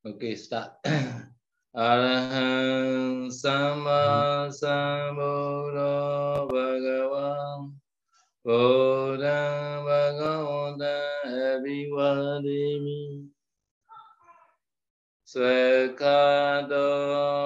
[0.00, 0.80] Okay, start.
[1.76, 7.76] Arahant Sama Sambuddho Bhagavan
[8.40, 11.04] Buddha Bhagavata
[11.60, 13.28] Abhivadimi
[15.28, 16.88] Svekhato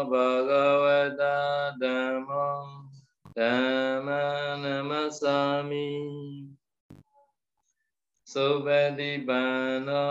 [0.06, 2.86] Bhagavata Dhamma.
[3.34, 4.22] Dhamma
[4.62, 6.43] Namasami.
[8.34, 10.02] Supatipano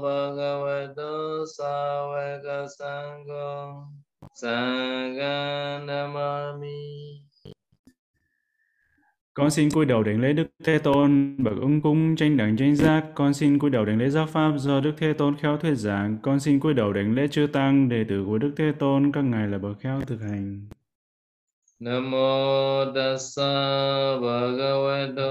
[0.00, 3.84] Bhagavato Savaka Sangho
[4.34, 7.20] Sangha Namami
[9.34, 12.76] Con xin cúi đầu đảnh lễ Đức Thế Tôn, bậc ứng cung tranh đẳng tranh
[12.76, 13.04] giác.
[13.14, 16.18] Con xin cúi đầu đảnh lễ giáo pháp do Đức Thế Tôn khéo thuyết giảng.
[16.22, 19.22] Con xin cúi đầu đảnh lễ chư tăng, đệ tử của Đức Thế Tôn, các
[19.22, 20.66] ngài là bậc khéo thực hành.
[21.78, 25.28] Namo tassa bhagavato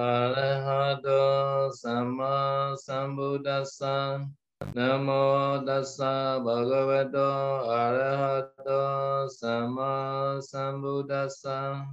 [0.00, 4.24] arahato samma sambuddhassa.
[4.72, 11.84] Namo tassa bhagavato arahato samma sambuddhassa.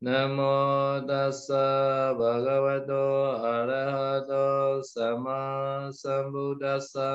[0.00, 7.10] Namo tassa bhagavato arahato samma sambuddhassa.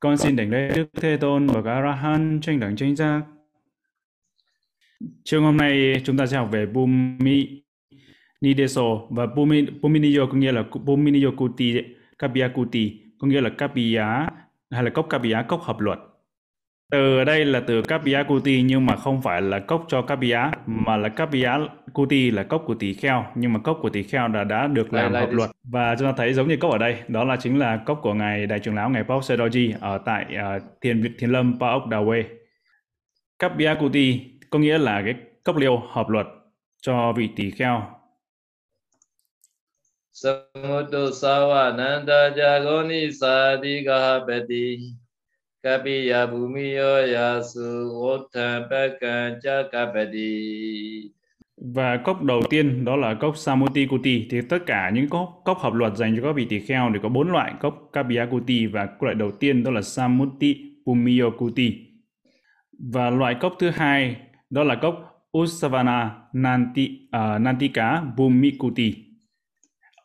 [0.00, 3.35] Con xin đảnh lễ Đức Thế Tôn và các arahant tranh đẳng tranh giác.
[5.24, 7.62] Chương hôm nay chúng ta sẽ học về Bhumi
[8.40, 11.74] Nideso và Bhumi, Bhumi Niyo có nghĩa là Bhumi Niyo Kuti,
[12.18, 14.28] Kapiya Kuti có nghĩa là Kapiya
[14.70, 15.98] hay là cốc Kapiya, cốc hợp luật.
[16.90, 20.96] Từ đây là từ Kapiya Kuti nhưng mà không phải là cốc cho Kapiya mà
[20.96, 21.58] là Kapiya
[21.92, 24.92] Kuti là cốc của tỳ kheo nhưng mà cốc của tỳ kheo đã đã được
[24.92, 27.58] làm hợp luật và chúng ta thấy giống như cốc ở đây đó là chính
[27.58, 31.30] là cốc của ngài đại trưởng lão ngài Paul Sedoji ở tại uh, Thiền Thiền
[31.30, 32.24] Lâm Pa ốc Đào Quê.
[33.38, 36.26] Kapiya Kuti có nghĩa là cái cốc liêu hợp luật
[36.80, 37.82] cho vị tỳ kheo.
[40.12, 44.78] Samuddu savananda jagoni sadhigahapati
[45.62, 51.10] Kapiya bhumiyo yasu uttapaka chakapati
[51.56, 54.26] Và cốc đầu tiên đó là cốc Samuti Kuti.
[54.30, 56.98] Thì tất cả những cốc, cốc hợp luật dành cho các vị tỳ kheo thì
[57.02, 60.56] có bốn loại cốc Kapiya Kuti và loại đầu tiên đó là Samuti
[60.86, 61.72] Pumiyo Kuti.
[62.78, 64.16] Và loại cốc thứ hai
[64.50, 64.94] đó là gốc
[65.38, 68.94] Usavana Nanti, uh, Nantika bumi Kuti.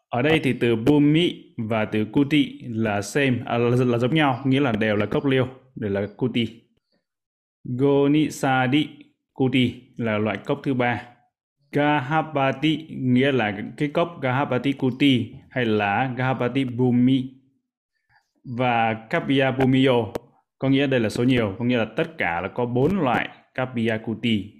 [0.09, 4.41] Ở đây thì từ Bhumi và từ Kuti là same, à, là, là giống nhau,
[4.45, 6.47] nghĩa là đều là cốc liêu, đều là Kuti.
[7.63, 8.87] Gonisadi
[9.33, 11.01] Kuti là loại cốc thứ ba.
[11.71, 17.41] Gahapati nghĩa là cái cốc Gahapati Kuti hay là Gahapati Bhumi
[18.57, 20.13] và Kapiya Bhumiyo
[20.59, 23.29] có nghĩa đây là số nhiều có nghĩa là tất cả là có bốn loại
[23.53, 24.53] capiacuti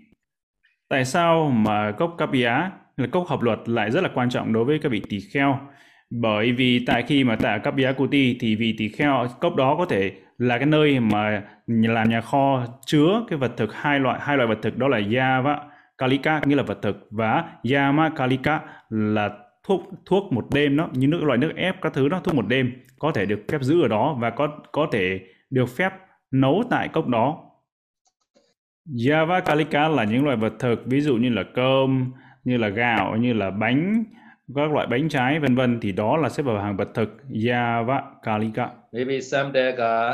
[0.90, 2.52] tại sao mà cốc capia
[2.98, 5.60] là cốc hợp luật lại rất là quan trọng đối với các vị tỳ kheo
[6.10, 7.94] bởi vì tại khi mà tại Kapiya
[8.40, 12.66] thì vị tỳ kheo cốc đó có thể là cái nơi mà làm nhà kho
[12.86, 15.60] chứa cái vật thực hai loại hai loại vật thực đó là Yava
[16.02, 19.30] Kalika, nghĩa là vật thực, và Yama Kalika là
[19.64, 22.48] thuốc thuốc một đêm đó, như nước, loại nước ép các thứ đó, thuốc một
[22.48, 25.20] đêm có thể được phép giữ ở đó và có có thể
[25.50, 25.94] được phép
[26.32, 27.44] nấu tại cốc đó.
[29.10, 32.12] Yava Kalika là những loại vật thực ví dụ như là cơm,
[32.44, 34.04] như là gạo, như là bánh,
[34.56, 38.02] các loại bánh trái vân vân thì đó là xếp vào hàng vật thực Yava
[38.24, 38.70] Kalika.
[38.94, 40.14] Maybe samdeka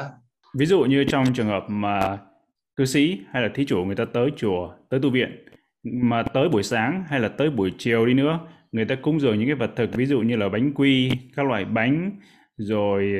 [0.57, 2.17] Ví dụ như trong trường hợp mà
[2.75, 5.45] cư sĩ hay là thí chủ người ta tới chùa, tới tu viện
[5.83, 8.39] mà tới buổi sáng hay là tới buổi chiều đi nữa,
[8.71, 11.45] người ta cúng dường những cái vật thực ví dụ như là bánh quy, các
[11.45, 12.11] loại bánh
[12.57, 13.11] rồi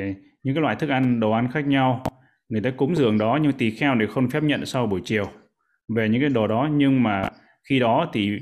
[0.42, 2.02] những cái loại thức ăn, đồ ăn khác nhau.
[2.48, 5.24] Người ta cúng dường đó nhưng tỳ kheo thì không phép nhận sau buổi chiều.
[5.88, 7.22] Về những cái đồ đó nhưng mà
[7.68, 8.38] khi đó thì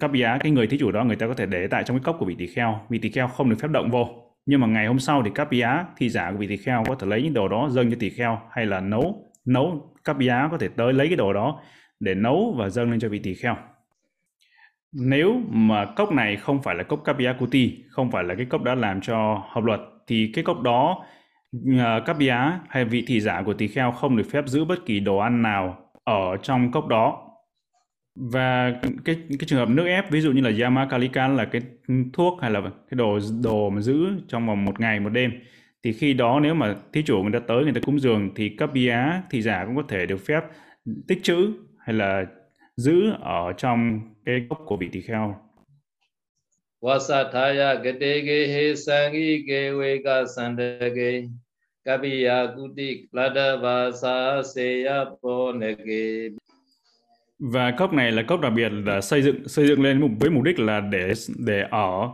[0.00, 2.04] cấp giá cái người thí chủ đó người ta có thể để tại trong cái
[2.04, 4.08] cốc của vị tỳ kheo, vị tỳ kheo không được phép động vô.
[4.46, 6.94] Nhưng mà ngày hôm sau thì cấp giá thi giả của vị tỳ kheo có
[6.94, 10.48] thể lấy những đồ đó dâng cho tỳ kheo hay là nấu nấu cấp giá
[10.50, 11.60] có thể tới lấy cái đồ đó
[12.00, 13.56] để nấu và dâng lên cho vị tỳ kheo.
[14.92, 18.62] Nếu mà cốc này không phải là cốc Kapiya Kuti không phải là cái cốc
[18.62, 21.04] đã làm cho hợp luật thì cái cốc đó
[21.78, 22.36] Ờ, các bia
[22.68, 25.42] hay vị thị giả của tỳ kheo không được phép giữ bất kỳ đồ ăn
[25.42, 27.28] nào ở trong cốc đó?
[28.14, 31.62] Và cái cái trường hợp nước ép, ví dụ như là Yamakalika là cái
[32.12, 33.96] thuốc hay là cái đồ đồ mà giữ
[34.28, 35.32] trong vòng một ngày, một đêm,
[35.82, 38.48] thì khi đó nếu mà thí chủ người ta tới, người ta cúng dường thì
[38.48, 38.96] các bia
[39.30, 40.40] thị giả cũng có thể được phép
[41.08, 42.24] tích trữ hay là
[42.76, 45.36] giữ ở trong cái cốc của vị tỳ kheo.
[46.82, 51.22] Vasathaya gatege he sangi Gewe Ka sandage
[51.84, 56.28] Kaviya kuti klada vasa seya ponege.
[57.38, 60.42] Và cốc này là cốc đặc biệt là xây dựng xây dựng lên với mục
[60.42, 61.12] đích là để
[61.46, 62.08] để ở,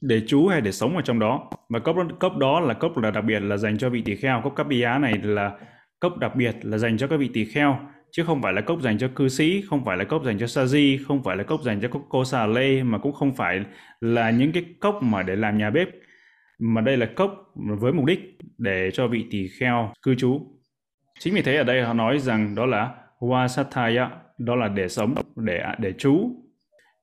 [0.00, 1.50] để trú hay để sống ở trong đó.
[1.68, 4.40] Và cốc cốc đó là cốc là đặc biệt là dành cho vị tỳ kheo.
[4.44, 5.50] Cốc cấp bia này là
[6.00, 7.78] cốc đặc biệt là dành cho các vị tỳ kheo,
[8.10, 10.46] chứ không phải là cốc dành cho cư sĩ, không phải là cốc dành cho
[10.46, 13.60] sa di không phải là cốc dành cho cô xà lê, mà cũng không phải
[14.00, 15.88] là những cái cốc mà để làm nhà bếp
[16.58, 20.40] mà đây là cốc với mục đích để cho vị tỳ kheo cư trú.
[21.18, 24.08] Chính vì thế ở đây họ nói rằng đó là wasataya
[24.38, 26.30] đó là để sống để để trú.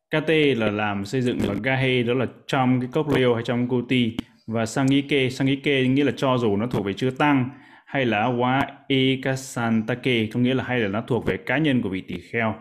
[0.10, 3.68] KT là làm xây dựng và Gahe đó là trong cái cốc liêu hay trong
[3.68, 4.18] Kuti.
[4.48, 7.50] Và Sangike, Sangike nghĩa là cho dù nó thuộc về chư tăng
[7.86, 11.90] hay là Wa Ekasantake có nghĩa là hay là nó thuộc về cá nhân của
[11.90, 12.56] vị tỷ kheo.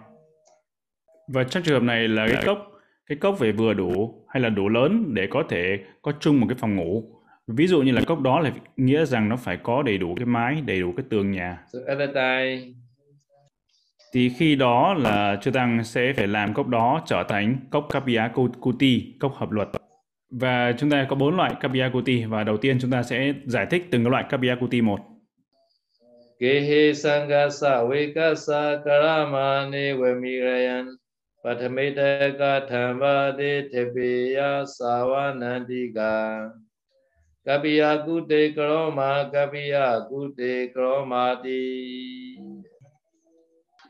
[1.29, 2.72] Và trong trường hợp này là cái cốc
[3.13, 6.47] cái cốc về vừa đủ hay là đủ lớn để có thể có chung một
[6.49, 7.05] cái phòng ngủ.
[7.47, 10.27] Ví dụ như là cốc đó là nghĩa rằng nó phải có đầy đủ cái
[10.27, 11.59] mái, đầy đủ cái tường nhà.
[11.73, 12.73] So at that time
[14.15, 18.31] thì khi đó là chư tăng sẽ phải làm cốc đó trở thành cốc Kapya
[18.61, 19.69] Kuti, cốc hợp luật.
[20.31, 23.67] Và chúng ta có bốn loại Kapya Kuti và đầu tiên chúng ta sẽ giải
[23.71, 25.01] thích từng loại Kapya Kuti một.
[26.41, 27.79] Gehe Sangasa
[31.45, 32.61] Vikasa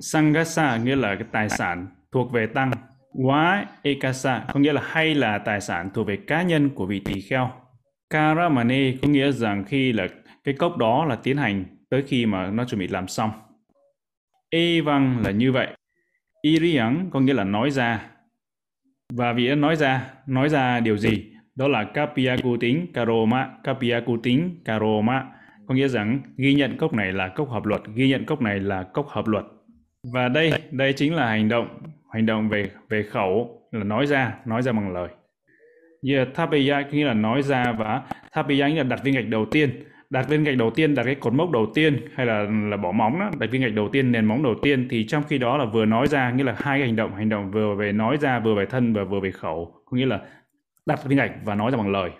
[0.00, 2.72] Sangasa nghĩa là cái tài sản thuộc về tăng.
[3.12, 7.00] Quá Ekasa có nghĩa là hay là tài sản thuộc về cá nhân của vị
[7.04, 7.50] tỳ kheo.
[8.10, 10.08] Karamane có nghĩa rằng khi là
[10.44, 13.30] cái cốc đó là tiến hành tới khi mà nó chuẩn bị làm xong.
[14.50, 15.68] E văng là như vậy.
[16.42, 18.06] Iriang có nghĩa là nói ra.
[19.12, 21.32] Và vì đã nói ra, nói ra điều gì?
[21.54, 25.26] Đó là Kapiyaku tính Karoma, Kapiyaku tính Karoma.
[25.66, 28.60] Có nghĩa rằng ghi nhận cốc này là cốc hợp luật, ghi nhận cốc này
[28.60, 29.44] là cốc hợp luật.
[30.12, 31.68] Và đây, đây chính là hành động,
[32.12, 35.08] hành động về về khẩu là nói ra, nói ra bằng lời.
[36.02, 38.02] Như Thapaya nghĩa là nói ra và
[38.32, 39.84] Thapaya nghĩa là đặt viên gạch đầu tiên.
[40.12, 42.92] Đặt viên gạch đầu tiên, đặt cái cột mốc đầu tiên hay là là bỏ
[42.92, 45.56] móng đó, đặt viên gạch đầu tiên, nền móng đầu tiên thì trong khi đó
[45.56, 48.16] là vừa nói ra nghĩa là hai cái hành động, hành động vừa về nói
[48.20, 49.74] ra, vừa về thân và vừa về khẩu.
[49.84, 50.20] Có nghĩa là
[50.86, 52.10] đặt viên gạch và nói ra bằng lời.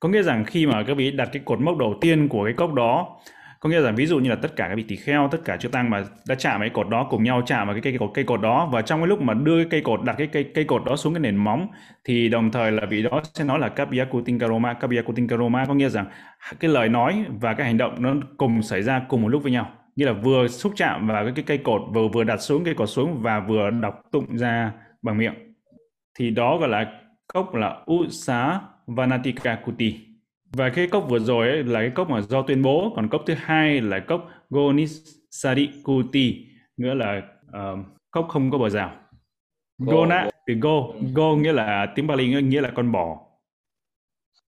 [0.00, 2.54] Có nghĩa rằng khi mà các vị đặt cái cột mốc đầu tiên của cái
[2.54, 3.16] cốc đó
[3.60, 5.56] có nghĩa là ví dụ như là tất cả các vị tỳ kheo tất cả
[5.56, 8.10] chư tăng mà đã chạm cái cột đó cùng nhau chạm vào cái cây cột
[8.14, 10.44] cây cột đó và trong cái lúc mà đưa cái cây cột đặt cái cây
[10.54, 11.68] cây cột đó xuống cái nền móng
[12.04, 15.88] thì đồng thời là vị đó sẽ nói là Kapyakutin Karoma Kapyakutin Karoma có nghĩa
[15.88, 16.06] rằng
[16.60, 19.52] cái lời nói và cái hành động nó cùng xảy ra cùng một lúc với
[19.52, 19.70] nhau.
[19.96, 22.74] Như là vừa xúc chạm vào cái, cái cây cột vừa vừa đặt xuống cây
[22.74, 24.72] cột xuống và vừa đọc tụng ra
[25.02, 25.34] bằng miệng.
[26.18, 27.00] Thì đó gọi là
[27.34, 30.09] cốc là Usa Vanatika Kuti
[30.52, 32.92] và cái cốc vừa rồi ấy là cái cốc mà do tuyên bố.
[32.96, 37.78] Còn cốc thứ hai là cốc Gonisari Kuti nghĩa là uh,
[38.10, 38.96] cốc không có bờ rào.
[39.78, 40.80] Gona từ go.
[41.14, 43.26] Go nghĩa là tiếng Bali nghĩa là con bò.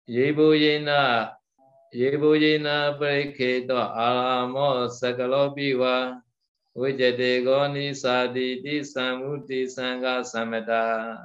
[0.06, 1.28] Yebuyena
[1.92, 6.20] Yebuyena Pariketo Alamo Sakalopiwa
[6.74, 11.16] Vijate Gonisadi Di Samuti Sangha Samata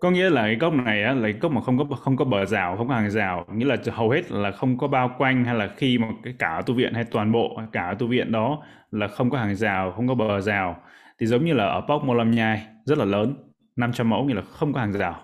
[0.00, 2.24] có nghĩa là cái cốc này á, là cái cốc mà không có không có
[2.24, 3.46] bờ rào không có hàng rào.
[3.54, 6.62] Nghĩa là hầu hết là không có bao quanh hay là khi mà cái cả
[6.66, 10.08] tu viện hay toàn bộ cả tu viện đó là không có hàng rào không
[10.08, 10.82] có bờ rào.
[11.18, 13.34] Thì giống như là ở Pok Molam Nhai rất là lớn
[13.76, 15.22] 500 mẫu nghĩa là không có hàng rào.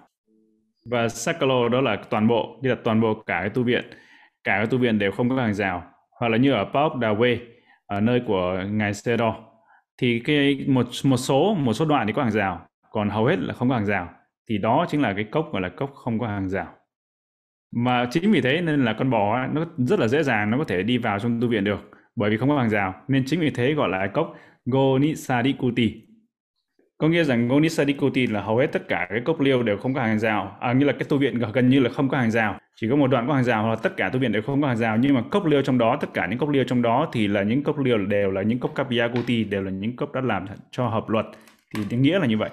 [0.90, 3.84] Và Sakalo đó là toàn bộ như là toàn bộ cả cái tu viện
[4.44, 5.82] cả cái tu viện đều không có hàng rào.
[6.20, 7.38] Hoặc là như ở Pok Đà Quê
[7.86, 9.34] ở nơi của ngài Sedo
[9.98, 13.38] thì cái một một số một số đoạn thì có hàng rào còn hầu hết
[13.38, 14.08] là không có hàng rào
[14.48, 16.74] thì đó chính là cái cốc gọi là cốc không có hàng rào.
[17.74, 20.64] Mà chính vì thế nên là con bò nó rất là dễ dàng nó có
[20.64, 22.94] thể đi vào trong tu viện được bởi vì không có hàng rào.
[23.08, 24.34] Nên chính vì thế gọi là cốc
[24.64, 26.06] Gonisadikuti
[26.98, 30.00] có nghĩa rằng Gonisadikuti là hầu hết tất cả cái cốc liêu đều không có
[30.00, 30.56] hàng rào.
[30.60, 32.58] À, như là cái tu viện gần như là không có hàng rào.
[32.76, 34.62] Chỉ có một đoạn có hàng rào hoặc là tất cả tu viện đều không
[34.62, 34.96] có hàng rào.
[34.96, 37.42] Nhưng mà cốc liêu trong đó tất cả những cốc liêu trong đó thì là
[37.42, 40.88] những cốc liêu đều là những cốc Kapiyakuti đều là những cốc đã làm cho
[40.88, 41.26] hợp luật.
[41.90, 42.50] Thì nghĩa là như vậy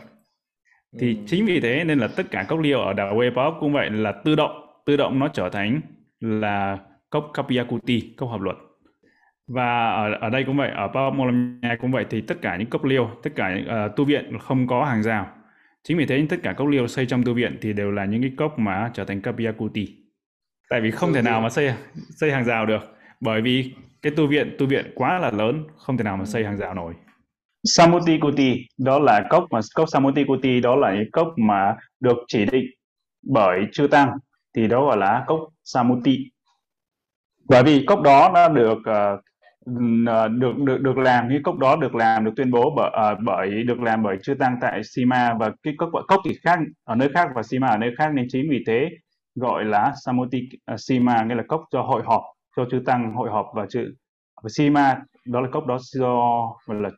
[1.00, 1.22] thì ừ.
[1.28, 4.12] chính vì thế nên là tất cả cốc liêu ở đảo Webop cũng vậy là
[4.12, 4.52] tự động
[4.86, 5.82] tự động nó trở thành
[6.20, 6.78] là
[7.10, 8.56] cốc Kapiyakuti cốc hợp luật.
[9.48, 12.86] Và ở ở đây cũng vậy ở Pamolamia cũng vậy thì tất cả những cốc
[12.86, 15.28] liêu tất cả uh, tu viện không có hàng rào.
[15.84, 18.22] Chính vì thế tất cả cốc liêu xây trong tu viện thì đều là những
[18.22, 20.04] cái cốc mà trở thành Kapiyakuti
[20.74, 21.74] tại vì không thể nào mà xây
[22.10, 25.98] xây hàng rào được bởi vì cái tu viện tu viện quá là lớn không
[25.98, 26.94] thể nào mà xây hàng rào nổi
[27.64, 32.18] Samuti Kuti đó là cốc mà cốc Samuti Kuti đó là những cốc mà được
[32.28, 32.66] chỉ định
[33.22, 34.18] bởi chư tăng
[34.56, 36.18] thì đó gọi là cốc Samuti.
[37.50, 39.20] Bởi vì cốc đó nó được uh,
[40.32, 43.64] được được được làm cái cốc đó được làm được tuyên bố bởi uh, bởi
[43.64, 47.10] được làm bởi chư tăng tại Sima và cái cốc cốc thì khác ở nơi
[47.14, 48.90] khác và Sima ở nơi khác nên chính vì thế
[49.36, 50.40] gọi là Samuti
[50.74, 52.22] uh, Sima nghĩa là cốc cho hội họp
[52.58, 53.94] cho chư tăng hội họp và chữ
[54.44, 56.16] và Sima đó là cốc đó do
[56.68, 56.90] gọi là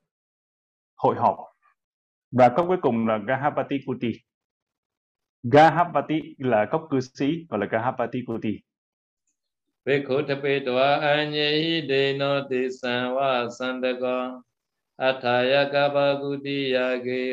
[0.96, 1.38] hội họp.
[2.32, 4.12] Và cốc cuối cùng là Gahapati Kuti.
[5.44, 8.60] Gahapati là cốc cư sĩ và là Gahapati Kuti.
[9.86, 11.82] Về khu thập bê tòa an nhê hi
[14.98, 16.74] Athaya Gaba Kuti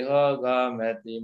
[0.08, 1.18] ho gà mẹ tì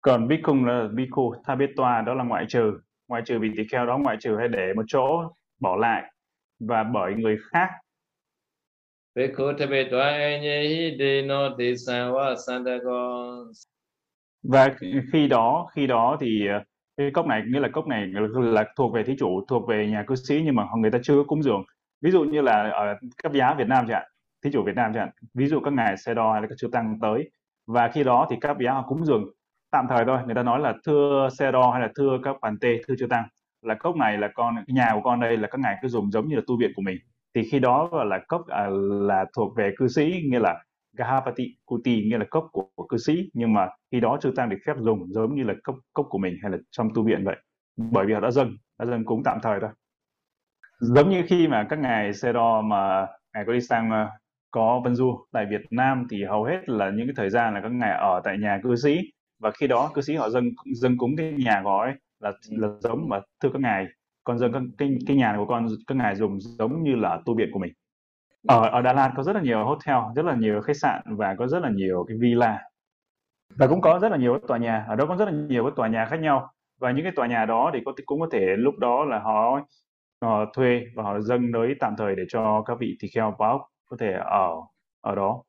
[0.00, 2.80] Còn bí cung là bí khu tha biết tòa đó là ngoại trừ.
[3.08, 6.12] Ngoại trừ vì tỳ kheo đó ngoại trừ hay để một chỗ bỏ lại
[6.60, 7.68] và bởi người khác
[9.15, 13.07] ဘေခုတပေတောအညေဟိဒေနောတိသံဝသန္တကော
[14.43, 14.69] và
[15.11, 16.47] khi đó khi đó thì
[16.97, 20.03] cái cốc này nghĩa là cốc này là thuộc về thí chủ thuộc về nhà
[20.07, 21.63] cư sĩ nhưng mà người ta chưa có cúng dường
[22.01, 24.09] ví dụ như là ở cấp giá Việt Nam chẳng hạn
[24.43, 26.55] thí chủ Việt Nam chẳng hạn ví dụ các ngài xe đo hay là các
[26.57, 27.29] chư tăng tới
[27.67, 29.23] và khi đó thì các giá họ cúng dường
[29.71, 32.57] tạm thời thôi người ta nói là thưa xe đo hay là thưa các bàn
[32.61, 33.27] tê thưa chư tăng
[33.61, 36.11] là cốc này là con cái nhà của con đây là các ngài cứ dùng
[36.11, 36.97] giống như là tu viện của mình
[37.34, 40.64] thì khi đó là cốc à, là thuộc về cư sĩ nghĩa là
[40.96, 43.30] Gahapati Kuti nghĩa là cốc của, của cư sĩ.
[43.32, 46.18] Nhưng mà khi đó chư tăng được phép dùng giống như là cốc cốc của
[46.18, 47.36] mình hay là trong tu viện vậy.
[47.76, 49.70] Bởi vì họ đã dâng đã dâng cúng tạm thời thôi.
[50.80, 54.08] Giống như khi mà các ngài xe đo mà ngài có đi sang ờ,
[54.50, 57.60] có vân du tại Việt Nam thì hầu hết là những cái thời gian là
[57.60, 59.00] các ngài ở tại nhà cư sĩ.
[59.38, 63.08] Và khi đó cư sĩ họ dâng dâng cúng cái nhà gói là là giống
[63.08, 63.86] mà thưa các ngài
[64.24, 67.48] con dâng cái cái nhà của con các ngài dùng giống như là tu viện
[67.52, 67.72] của mình.
[68.48, 71.34] Ở ở Đà Lạt có rất là nhiều hotel rất là nhiều khách sạn và
[71.34, 72.62] có rất là nhiều cái villa.
[73.56, 75.72] Và cũng có rất là nhiều tòa nhà ở đó có rất là nhiều cái
[75.76, 76.50] tòa nhà khác nhau.
[76.80, 79.60] Và những cái tòa nhà đó thì có cũng có thể lúc đó là họ,
[80.22, 83.68] họ thuê và họ dâng tới tạm thời để cho các vị tỳ kheo báo
[83.90, 84.50] có thể ở
[85.00, 85.42] ở đó.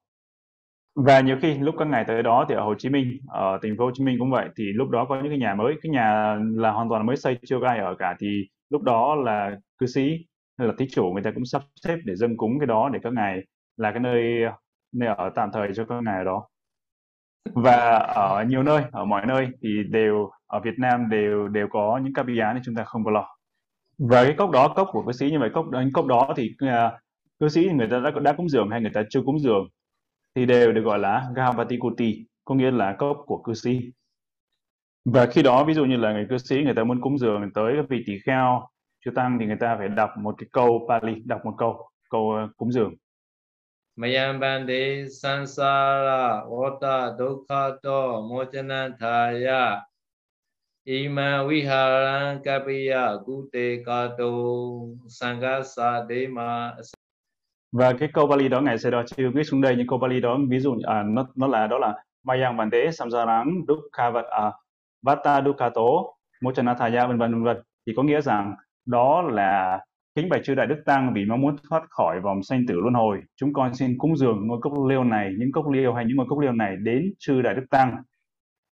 [0.95, 3.77] Và nhiều khi lúc các ngày tới đó thì ở Hồ Chí Minh ở thành
[3.77, 5.89] phố Hồ Chí Minh cũng vậy thì lúc đó có những cái nhà mới cái
[5.89, 9.57] nhà là hoàn toàn mới xây chưa có ai ở cả thì lúc đó là
[9.77, 10.01] cư sĩ
[10.57, 12.99] hay là thí chủ người ta cũng sắp xếp để dâng cúng cái đó để
[13.03, 13.39] các ngài
[13.77, 14.23] là cái nơi
[14.91, 16.47] nơi ở tạm thời cho các ngài đó.
[17.53, 21.99] Và ở nhiều nơi ở mọi nơi thì đều ở Việt Nam đều đều có
[22.03, 23.27] những các giá nên chúng ta không có lo.
[23.97, 26.69] Và cái cốc đó cốc của cư sĩ như vậy cốc cốc đó thì uh,
[27.39, 29.67] cư sĩ người ta đã đã cúng dường hay người ta chưa cúng dường
[30.35, 33.81] thì đều được gọi là Gavati Kuti có nghĩa là cốc của cư sĩ
[35.05, 37.51] và khi đó ví dụ như là người cư sĩ người ta muốn cúng dường
[37.53, 38.67] tới các vị tỳ kheo
[39.05, 42.21] chư tăng thì người ta phải đọc một cái câu Pali đọc một câu câu
[42.21, 42.93] uh, cúng dường.
[43.95, 49.81] Mayam bande sansara ota dukha to mochana thaya
[50.83, 54.31] ima viharan kapiya gute kato
[55.07, 56.75] sangasa dema
[57.71, 60.21] và cái câu Bali đó ngài sẽ đó chưa viết xuống đây những câu Bali
[60.21, 64.51] đó ví dụ à, nó nó là đó là Mayang Bante Samsarang Dukha à,
[65.05, 65.81] Vata dukato
[66.41, 67.57] Mochanathaya vân vân vân vân.
[67.87, 69.79] Thì có nghĩa rằng đó là
[70.15, 72.93] kính bạch chư đại đức tăng vì mong muốn thoát khỏi vòng sanh tử luân
[72.93, 73.21] hồi.
[73.35, 76.25] Chúng con xin cúng dường ngôi cốc liêu này những cốc liêu hay những ngôi
[76.29, 77.95] cốc liêu này đến chư đại đức tăng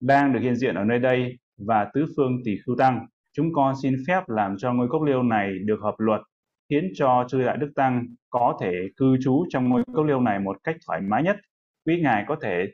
[0.02, 1.38] đang được hiện diện ở nơi đây
[1.68, 3.06] và tứ phương tỷ khưu tăng.
[3.36, 6.22] Chúng con xin phép làm cho ngôi cốc liêu này được hợp luật
[6.70, 10.40] khiến cho chư đại đức tăng có thể cư trú trong ngôi cốc liêu này
[10.40, 11.38] một cách thoải mái nhất.
[11.86, 12.66] Quý ngài có thể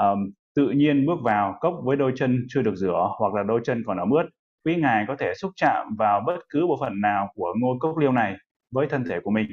[0.00, 3.60] um, tự nhiên bước vào cốc với đôi chân chưa được rửa hoặc là đôi
[3.64, 4.28] chân còn ở ướt,
[4.64, 7.98] quý ngài có thể xúc chạm vào bất cứ bộ phận nào của ngôi cốc
[7.98, 8.34] liêu này
[8.70, 9.46] với thân thể của mình.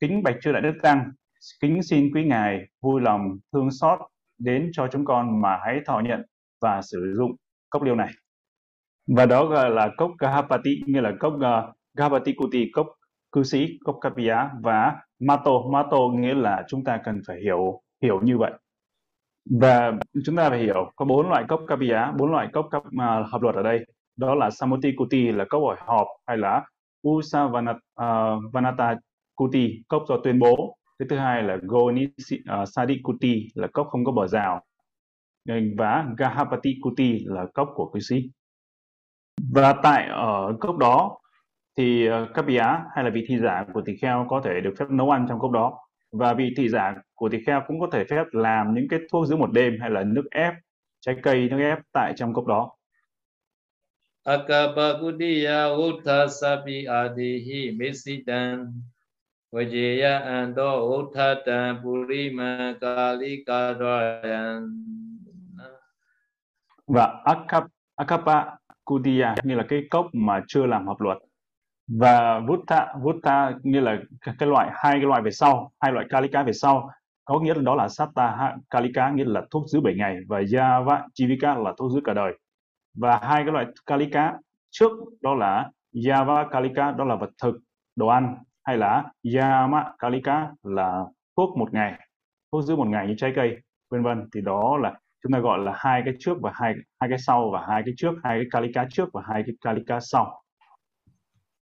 [0.00, 1.10] Kính bạch chư đại đức tăng,
[1.60, 3.98] kính xin quý ngài vui lòng thương xót
[4.38, 6.22] đến cho chúng con mà hãy thọ nhận
[6.60, 7.32] và sử dụng
[7.70, 8.10] cốc liêu này.
[9.06, 12.86] Và đó gọi là cốc Gahapati, nghĩa là cốc ờ, uh, Gahapati Kuti, cốc
[13.32, 15.52] cư sĩ, cốc Kapiya và Mato.
[15.72, 18.52] Mato nghĩa là chúng ta cần phải hiểu hiểu như vậy.
[19.50, 19.92] Và
[20.24, 23.24] chúng ta phải hiểu có bốn loại cốc Kapiya, bốn loại cốc cấp, uh, à,
[23.32, 23.86] hợp luật ở đây.
[24.16, 26.64] Đó là Samuti Kuti là cốc hỏi họp hay là
[27.08, 27.78] Usavanata
[28.86, 28.98] à, uh,
[29.34, 30.76] Kuti cốc do tuyên bố.
[30.98, 34.62] Cái thứ hai là Goni uh, à, Sadi Kuti là cốc không có bờ rào.
[35.78, 38.30] Và Gahapati Kuti là cốc của cư sĩ.
[39.52, 41.18] Và tại ở cốc đó
[41.76, 42.44] thì uh, các
[42.94, 45.38] hay là vị thi giả của tỳ kheo có thể được phép nấu ăn trong
[45.38, 45.78] cốc đó
[46.12, 49.26] và vị thị giả của tỳ kheo cũng có thể phép làm những cái thuốc
[49.26, 50.54] giữ một đêm hay là nước ép
[51.00, 52.72] trái cây nước ép tại trong cốc đó.
[54.24, 56.26] Akabakudiya Uttha
[56.88, 58.72] Adihi Mesidan
[59.52, 64.86] Vajaya Ando Uttha Purima Kali Kadrayan
[66.86, 67.24] Và
[67.96, 68.44] Akapa
[68.84, 71.18] Kudiya như là cái cốc mà chưa làm hợp luật
[71.88, 73.96] và vutta vutta nghĩa là
[74.38, 76.90] cái loại, hai cái loại về sau, hai loại kalika về sau.
[77.24, 81.02] Có nghĩa là đó là satta kalika nghĩa là thuốc giữ 7 ngày và yava
[81.14, 82.38] jivika là thuốc giữ cả đời.
[82.98, 84.34] Và hai cái loại kalika
[84.70, 84.90] trước
[85.22, 85.70] đó là
[86.08, 87.54] Yava kalika đó là vật thực,
[87.96, 91.04] đồ ăn, hay là Yama kalika là
[91.36, 91.92] thuốc một ngày,
[92.52, 93.56] thuốc giữ một ngày như trái cây,
[93.90, 94.28] vân vân.
[94.34, 97.50] Thì đó là, chúng ta gọi là hai cái trước và hai hai cái sau
[97.52, 100.42] và hai cái trước, hai cái kalika trước và hai cái kalika sau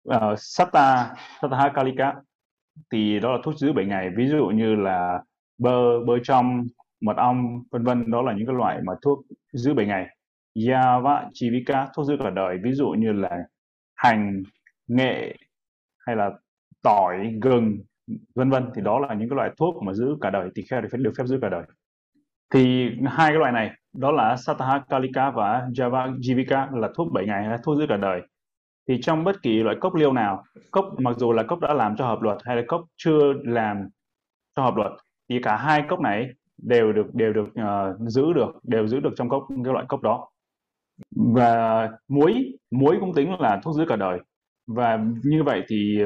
[0.09, 2.15] uh, Sata Sataha kalika
[2.93, 5.23] thì đó là thuốc giữ 7 ngày ví dụ như là
[5.59, 6.67] bơ bơ trong
[7.01, 9.19] mật ong vân vân đó là những cái loại mà thuốc
[9.53, 10.17] giữ 7 ngày
[10.69, 12.59] Yava Chivika thuốc giữ cả đời.
[12.63, 13.39] Ví dụ như là
[13.95, 14.43] hành
[14.89, 15.37] nghệ
[15.99, 16.31] hay là
[16.83, 17.79] tỏi gừng
[18.35, 18.71] vân vân.
[18.75, 20.51] Thì đó là những cái loại thuốc mà giữ cả đời.
[20.55, 21.65] Thì kheo được phép giữ cả đời.
[22.55, 27.27] Thì hai cái loại này đó là Sataha Kalika và Java Jivika là thuốc 7
[27.27, 28.23] ngày hay thuốc giữ cả đời
[28.89, 31.97] thì trong bất kỳ loại cốc liêu nào cốc mặc dù là cốc đã làm
[31.97, 33.89] cho hợp luật hay là cốc chưa làm
[34.57, 34.93] cho hợp luật
[35.29, 36.29] thì cả hai cốc này
[36.63, 40.03] đều được đều được uh, giữ được đều giữ được trong cốc cái loại cốc
[40.03, 40.29] đó.
[41.35, 44.19] Và muối muối cũng tính là thuốc giữ cả đời.
[44.67, 45.99] Và như vậy thì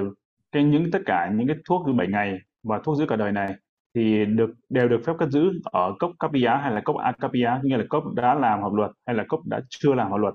[0.52, 3.54] cái những tất cả những cái thuốc 7 ngày và thuốc giữ cả đời này
[3.94, 7.76] thì được đều được phép cất giữ ở cốc capia hay là cốc acapia nghĩa
[7.76, 10.34] là cốc đã làm hợp luật hay là cốc đã chưa làm hợp luật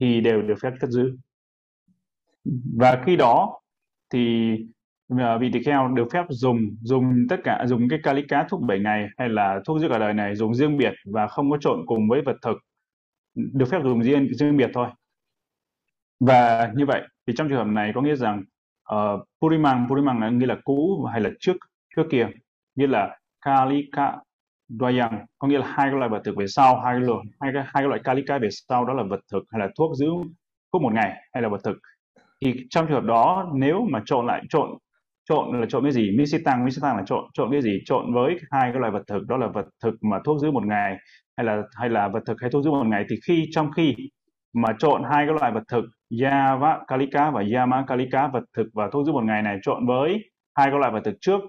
[0.00, 1.16] thì đều được phép cất giữ
[2.78, 3.60] và khi đó
[4.10, 4.50] thì
[5.18, 8.78] ờ, vị tỳ kheo được phép dùng dùng tất cả dùng cái kali thuốc 7
[8.78, 11.86] ngày hay là thuốc giữ cả đời này dùng riêng biệt và không có trộn
[11.86, 12.58] cùng với vật thực
[13.34, 14.88] được phép dùng riêng riêng biệt thôi.
[16.20, 18.42] Và như vậy thì trong trường hợp này có nghĩa rằng
[18.82, 21.56] ờ, uh, purimang purimang là nghĩa là cũ hay là trước
[21.96, 22.28] trước kia
[22.76, 24.16] nghĩa là kalika
[24.68, 27.50] doyang có nghĩa là hai cái loại vật thực về sau hai cái loại hai
[27.54, 30.06] cái hai cái loại kalika về sau đó là vật thực hay là thuốc giữ
[30.72, 31.78] thuốc một ngày hay là vật thực
[32.44, 34.70] thì trong trường hợp đó nếu mà trộn lại trộn
[35.28, 36.10] trộn là trộn cái gì?
[36.18, 37.78] Misitang misitang là trộn trộn cái gì?
[37.84, 40.66] Trộn với hai cái loại vật thực đó là vật thực mà thuốc giữ một
[40.66, 40.96] ngày
[41.36, 43.04] hay là hay là vật thực hay thuốc giữ một ngày.
[43.10, 43.94] Thì khi trong khi
[44.52, 45.84] mà trộn hai cái loại vật thực
[46.22, 50.30] Yava Kalika và Yama Kalika vật thực và thuốc giữ một ngày này trộn với
[50.54, 51.40] hai cái loại vật thực trước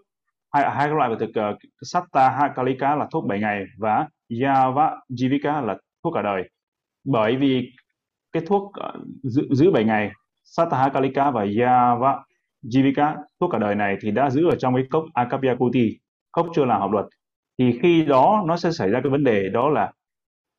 [0.54, 4.08] hai hai cái loại vật thực ờ, uh, Satta Kalika là thuốc 7 ngày và
[4.42, 6.50] Yava Jivika là thuốc cả đời.
[7.06, 7.72] Bởi vì
[8.32, 10.12] cái thuốc uh, giữ, giữ 7 ngày
[10.52, 12.20] Sataha Kalika và Yava
[12.64, 15.98] Jivika thuốc cả đời này thì đã giữ ở trong cái cốc Akapyakuti,
[16.32, 17.06] cốc chưa làm học luật.
[17.60, 19.92] Thì khi đó nó sẽ xảy ra cái vấn đề đó là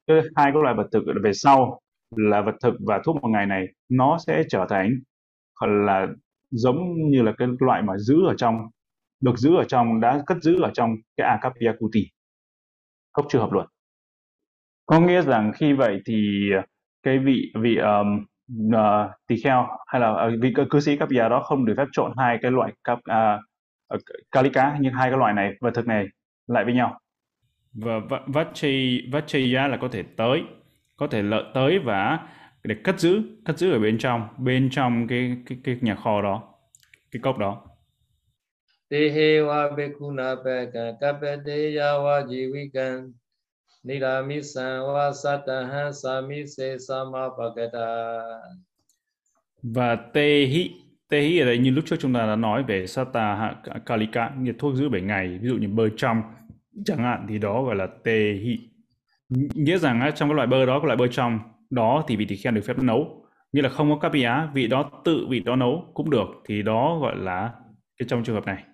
[0.07, 1.81] cái hai cái loại vật thực về sau
[2.17, 4.91] là vật thực và thuốc một ngày này nó sẽ trở thành
[5.61, 6.07] là
[6.51, 6.79] giống
[7.11, 8.57] như là cái loại mà giữ ở trong
[9.21, 12.07] được giữ ở trong đã cất giữ ở trong cái Akapyakuti
[13.13, 13.67] cốc chưa hợp luật.
[14.87, 16.51] Có nghĩa rằng khi vậy thì
[17.03, 18.25] cái vị vị um,
[18.67, 22.13] uh, tỳ kheo hay là uh, vị cư sĩ Kapya đó không được phép trộn
[22.17, 26.07] hai cái loại cấp uh, kalika nhưng hai cái loại này vật thực này
[26.47, 27.01] lại với nhau.
[27.73, 30.43] Và vachi vachaya là có thể tới
[30.97, 32.19] có thể lợi tới và
[32.65, 36.23] để cất giữ cất giữ ở bên trong bên trong cái cái cái nhà kho
[36.23, 36.55] đó
[37.11, 37.67] cái cốc đó.
[38.91, 40.35] Tehewa bekuna
[43.85, 48.21] beka kapedeya wa jivikan Nidamisa wa sataha samise samapakata
[49.63, 50.45] và tê
[51.11, 53.55] hi ở đây như lúc trước chúng ta đã nói về sata
[53.87, 56.23] kalika, nghĩa thuốc giữ 7 ngày, ví dụ như bơ trong
[56.85, 58.59] chẳng hạn thì đó gọi là tê hi
[59.55, 61.39] nghĩa rằng trong cái loại bơ đó, cái loại bơ trong
[61.71, 63.27] đó thì vị tỳ kheo được phép nấu.
[63.53, 66.99] Như là không có kapia vị đó tự vị đó nấu cũng được, thì đó
[66.99, 67.53] gọi là
[67.99, 68.65] cái trong trường hợp này.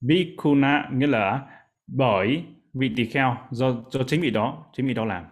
[0.00, 1.40] Bikuna nghĩa là
[1.86, 5.24] bởi vị tỳ kheo do do chính vị đó chính vị đó làm.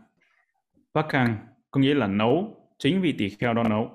[0.95, 1.37] Vakang
[1.71, 3.91] có nghĩa là nấu chính vị tỳ kheo đó nấu.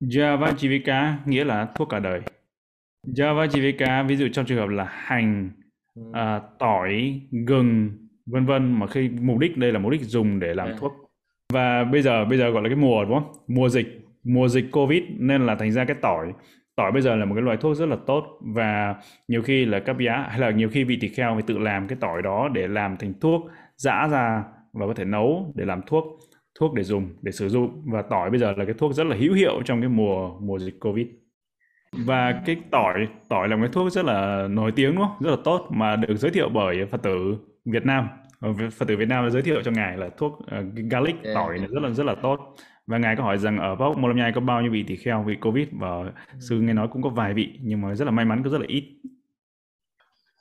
[0.00, 2.20] Javajivika nghĩa là thuốc cả đời.
[3.06, 5.50] Javajivika ví dụ trong trường hợp là hành
[5.94, 6.02] ừ.
[6.12, 7.90] à, tỏi gừng
[8.26, 10.92] vân vân mà khi mục đích đây là mục đích dùng để làm thuốc.
[11.52, 13.32] Và bây giờ bây giờ gọi là cái mùa đúng không?
[13.46, 13.98] Mùa dịch.
[14.24, 16.32] Mùa dịch covid nên là thành ra cái tỏi
[16.76, 18.94] tỏi bây giờ là một cái loại thuốc rất là tốt và
[19.28, 21.88] nhiều khi là cấp giá hay là nhiều khi vị tỳ kheo phải tự làm
[21.88, 23.42] cái tỏi đó để làm thành thuốc
[23.76, 26.04] giã ra và có thể nấu để làm thuốc
[26.60, 27.82] thuốc để dùng để sử dụng.
[27.84, 30.58] Và tỏi bây giờ là cái thuốc rất là hữu hiệu trong cái mùa mùa
[30.58, 31.06] dịch covid.
[32.06, 35.16] Và cái tỏi tỏi là một cái thuốc rất là nổi tiếng đúng không?
[35.20, 38.08] Rất là tốt mà được giới thiệu bởi phật tử Việt Nam.
[38.72, 41.68] Phật tử Việt Nam đã giới thiệu cho ngài là thuốc uh, garlic tỏi này
[41.70, 44.62] rất là rất là tốt và ngài có hỏi rằng ở Bắc Molamyai có bao
[44.62, 46.12] nhiêu vị tỳ kheo vị Covid và
[46.48, 48.58] sư nghe nói cũng có vài vị nhưng mà rất là may mắn có rất
[48.58, 48.84] là ít.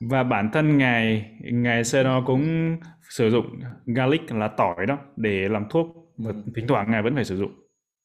[0.09, 2.75] Và bản thân ngài ngài Seno cũng
[3.09, 7.25] sử dụng garlic là tỏi đó để làm thuốc và thỉnh thoảng ngài vẫn phải
[7.25, 7.51] sử dụng.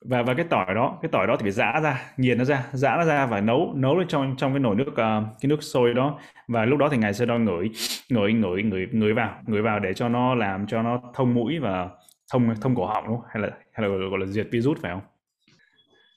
[0.05, 2.67] Và và cái tỏi đó, cái tỏi đó thì phải giã ra, nghiền nó ra,
[2.73, 4.97] giã nó ra và nấu nấu lên trong trong cái nồi nước uh,
[5.41, 6.19] cái nước sôi đó
[6.49, 7.71] và lúc đó thì ngài Seno ngửi
[8.11, 11.59] ngửi ngửi ngửi ngửi vào, ngửi vào để cho nó làm cho nó thông mũi
[11.59, 11.89] và
[12.33, 13.27] thông thông cổ họng đúng không?
[13.33, 15.03] hay là hay là gọi là diệt virus phải không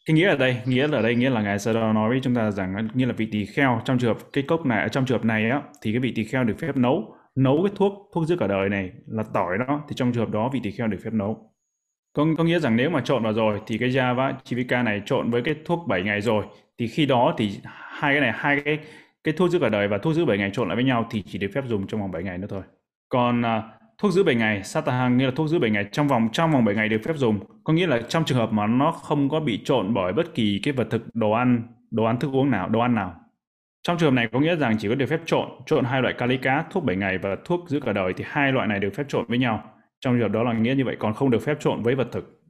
[0.05, 2.35] cái nghĩa ở đây nghĩa ở đây nghĩa là ngài sau đó nói với chúng
[2.35, 5.17] ta rằng như là vị tỳ kheo trong trường hợp cái cốc này trong trường
[5.17, 8.27] hợp này á thì cái vị tỳ kheo được phép nấu nấu cái thuốc thuốc
[8.27, 10.87] giữ cả đời này là tỏi đó thì trong trường hợp đó vị tỳ kheo
[10.87, 11.51] được phép nấu
[12.13, 15.29] có, có nghĩa rằng nếu mà trộn vào rồi thì cái Java Chivika này trộn
[15.29, 16.45] với cái thuốc 7 ngày rồi
[16.77, 18.79] thì khi đó thì hai cái này hai cái
[19.23, 21.23] cái thuốc giữ cả đời và thuốc giữ 7 ngày trộn lại với nhau thì
[21.27, 22.61] chỉ được phép dùng trong vòng 7 ngày nữa thôi.
[23.09, 26.29] Còn uh, thuốc giữ 7 ngày Satahang nghĩa là thuốc giữ 7 ngày trong vòng
[26.31, 27.39] trong vòng 7 ngày được phép dùng.
[27.63, 30.59] Có nghĩa là trong trường hợp mà nó không có bị trộn bởi bất kỳ
[30.63, 33.15] cái vật thực đồ ăn, đồ ăn thức uống nào, đồ ăn nào.
[33.83, 36.13] Trong trường hợp này có nghĩa rằng chỉ có được phép trộn, trộn hai loại
[36.17, 38.89] kali cá, thuốc 7 ngày và thuốc giữ cả đời thì hai loại này được
[38.95, 39.63] phép trộn với nhau.
[39.99, 42.07] Trong trường hợp đó là nghĩa như vậy còn không được phép trộn với vật
[42.11, 42.41] thực.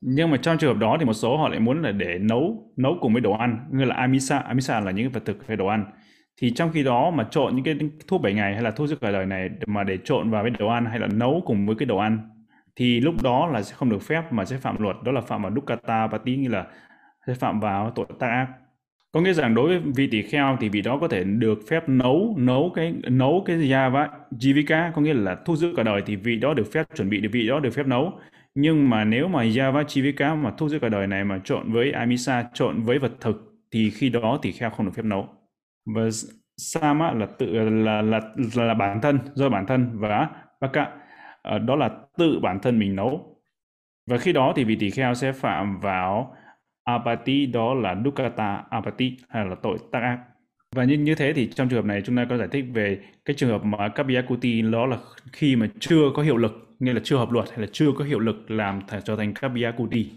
[0.00, 2.72] Nhưng mà trong trường hợp đó thì một số họ lại muốn là để nấu
[2.76, 5.66] nấu cùng với đồ ăn, như là amisa, amisa là những vật thực về đồ
[5.66, 5.84] ăn
[6.40, 7.76] thì trong khi đó mà trộn những cái
[8.08, 10.50] thuốc 7 ngày hay là thuốc giữ cả đời này mà để trộn vào với
[10.50, 12.18] đồ ăn hay là nấu cùng với cái đồ ăn,
[12.76, 15.42] thì lúc đó là sẽ không được phép mà sẽ phạm luật, đó là phạm
[15.42, 16.66] vào dukkata tí như là
[17.26, 18.48] sẽ phạm vào tội tác ác.
[19.12, 21.88] Có nghĩa rằng đối với vị tỷ kheo thì vị đó có thể được phép
[21.88, 26.16] nấu nấu cái nấu cái yava jivika có nghĩa là thuốc giữ cả đời thì
[26.16, 28.12] vị đó được phép, chuẩn bị được vị đó được phép nấu.
[28.54, 31.92] Nhưng mà nếu mà java jivika mà thuốc giữ cả đời này mà trộn với
[31.92, 35.28] amisa, trộn với vật thực thì khi đó tỷ kheo không được phép nấu
[35.86, 36.08] và
[36.56, 38.20] sama là tự là là
[38.56, 40.28] là, là bản thân do bản thân và
[40.60, 40.90] baka
[41.42, 43.40] ờ, đó là tự bản thân mình nấu.
[44.06, 46.36] Và khi đó thì vị tỳ kheo sẽ phạm vào
[46.84, 50.18] apati đó là dukkata apati hay là tội tác ác.
[50.76, 53.00] Và như như thế thì trong trường hợp này chúng ta có giải thích về
[53.24, 54.98] cái trường hợp mà kapiyakuti đó là
[55.32, 58.04] khi mà chưa có hiệu lực nghĩa là chưa hợp luật hay là chưa có
[58.04, 60.10] hiệu lực làm th- trở thành kapiyakuti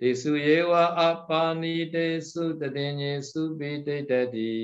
[0.00, 4.54] တေစုယေဝအပါနိတေစုတတင်ညေစုပိတိတတိ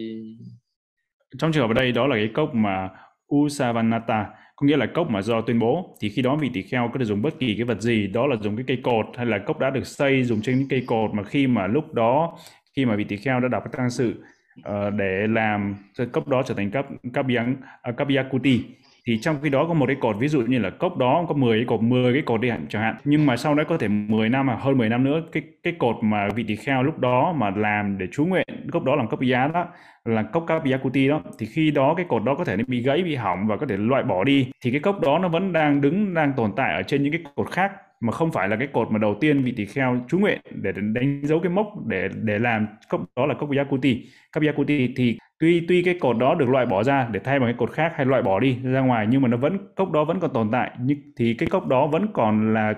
[1.38, 2.88] Trong trường hợp ở đây đó là cái cốc mà
[3.34, 4.20] Usavanata
[4.56, 6.98] có nghĩa là cốc mà do tuyên bố thì khi đó vị tỷ kheo có
[6.98, 9.38] thể dùng bất kỳ cái vật gì đó là dùng cái cây cột hay là
[9.38, 12.38] cốc đã được xây dùng trên những cây cột mà khi mà lúc đó
[12.76, 14.14] khi mà vị tỷ kheo đã đọc cái tăng sự
[14.58, 17.56] uh, để làm cho cốc đó trở thành cấp cấp yang
[17.90, 18.60] uh, cấp yakuti
[19.07, 21.35] thì trong khi đó có một cái cột, ví dụ như là cốc đó có
[21.35, 22.95] 10 cái cột 10 cái cột đi hạn chẳng hạn.
[23.03, 25.73] Nhưng mà sau đó có thể 10 năm hoặc hơn 10 năm nữa, cái cái
[25.79, 29.07] cột mà vị tỳ kheo lúc đó mà làm để chú nguyện cốc đó làm
[29.07, 29.67] cấp giá đó,
[30.05, 33.15] là cốc kapiyakuti đó, thì khi đó cái cột đó có thể bị gãy, bị
[33.15, 34.49] hỏng và có thể loại bỏ đi.
[34.63, 37.21] Thì cái cốc đó nó vẫn đang đứng, đang tồn tại ở trên những cái
[37.35, 37.71] cột khác
[38.05, 40.71] mà không phải là cái cột mà đầu tiên vị tỳ kheo chú nguyện để
[40.71, 44.05] đánh dấu cái mốc để để làm cốc đó là cốc yakuti.
[44.31, 47.47] Cốc yakuti thì tuy tuy cái cột đó được loại bỏ ra để thay bằng
[47.47, 50.03] cái cột khác hay loại bỏ đi ra ngoài nhưng mà nó vẫn cốc đó
[50.05, 50.71] vẫn còn tồn tại.
[50.79, 52.73] Nhưng thì cái cốc đó vẫn còn là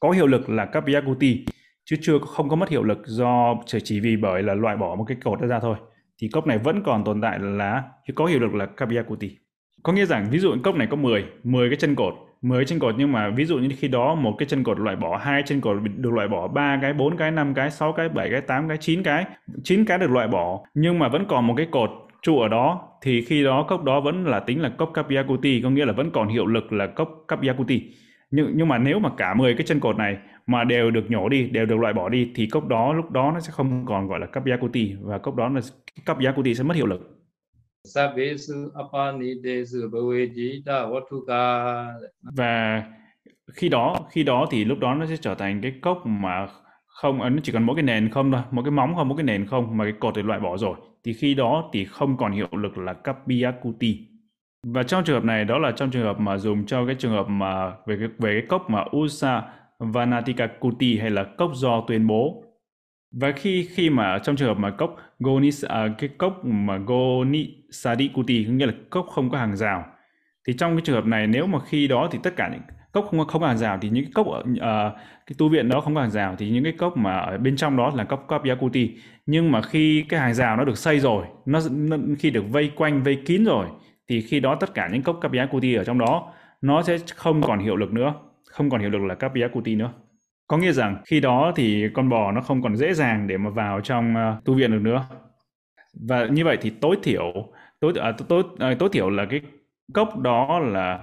[0.00, 1.44] có hiệu lực là cốc yakuti
[1.84, 5.04] chứ chưa không có mất hiệu lực do chỉ vì bởi là loại bỏ một
[5.04, 5.76] cái cột đó ra thôi.
[6.22, 7.82] Thì cốc này vẫn còn tồn tại là
[8.14, 9.36] có hiệu lực là Kabiyakuti.
[9.82, 12.14] Có nghĩa rằng ví dụ cốc này có 10, 10 cái chân cột
[12.48, 14.96] 10 chân cột, nhưng mà ví dụ như khi đó một cái chân cột loại
[14.96, 18.08] bỏ hai, chân cột được loại bỏ ba cái, bốn cái, năm cái, sáu cái,
[18.08, 19.24] bảy cái, tám cái, chín cái
[19.64, 21.90] chín cái được loại bỏ, nhưng mà vẫn còn một cái cột
[22.22, 25.70] trụ ở đó, thì khi đó cốc đó vẫn là tính là cốc Kapiakuti có
[25.70, 27.82] nghĩa là vẫn còn hiệu lực là cốc Kapiakuti
[28.30, 31.28] nhưng nhưng mà nếu mà cả 10 cái chân cột này mà đều được nhổ
[31.28, 34.08] đi, đều được loại bỏ đi, thì cốc đó lúc đó nó sẽ không còn
[34.08, 35.60] gọi là Kapiakuti và cốc đó là
[36.06, 37.15] Kapiakuti sẽ mất hiệu lực.
[42.22, 42.84] Và
[43.52, 46.48] khi đó khi đó thì lúc đó nó sẽ trở thành cái cốc mà
[46.86, 49.14] không à, nó chỉ còn mỗi cái nền không thôi một cái móng không một
[49.14, 50.76] cái nền không mà cái cột thì loại bỏ rồi.
[51.04, 54.08] Thì khi đó thì không còn hiệu lực là kapiakuti
[54.62, 57.12] và trong trường hợp này, đó là trong trường hợp mà dùng cho cái trường
[57.12, 59.42] hợp mà về cái về cái cốc mà usa
[59.78, 62.42] vanatika kuti hay là cốc do tuyên bố
[63.12, 67.48] và khi khi mà trong trường hợp mà cốc gonis à, cái cốc mà goni
[67.70, 69.84] sadikuti có nghĩa là cốc không có hàng rào
[70.46, 72.60] thì trong cái trường hợp này nếu mà khi đó thì tất cả những
[72.92, 74.92] cốc không có không có hàng rào thì những cái cốc ở uh,
[75.26, 77.56] cái tu viện đó không có hàng rào thì những cái cốc mà ở bên
[77.56, 78.90] trong đó là cốc cốc yakuti
[79.26, 82.72] nhưng mà khi cái hàng rào nó được xây rồi nó, nó khi được vây
[82.76, 83.66] quanh vây kín rồi
[84.08, 87.42] thì khi đó tất cả những cốc cốc yakuti ở trong đó nó sẽ không
[87.42, 88.14] còn hiệu lực nữa
[88.56, 89.92] không còn hiệu lực là cốc yakuti nữa
[90.46, 93.50] có nghĩa rằng khi đó thì con bò nó không còn dễ dàng để mà
[93.50, 95.06] vào trong uh, tu viện được nữa.
[96.08, 97.32] Và như vậy thì tối thiểu
[97.80, 99.40] tối à, tối à, tối thiểu là cái
[99.94, 101.00] cốc đó là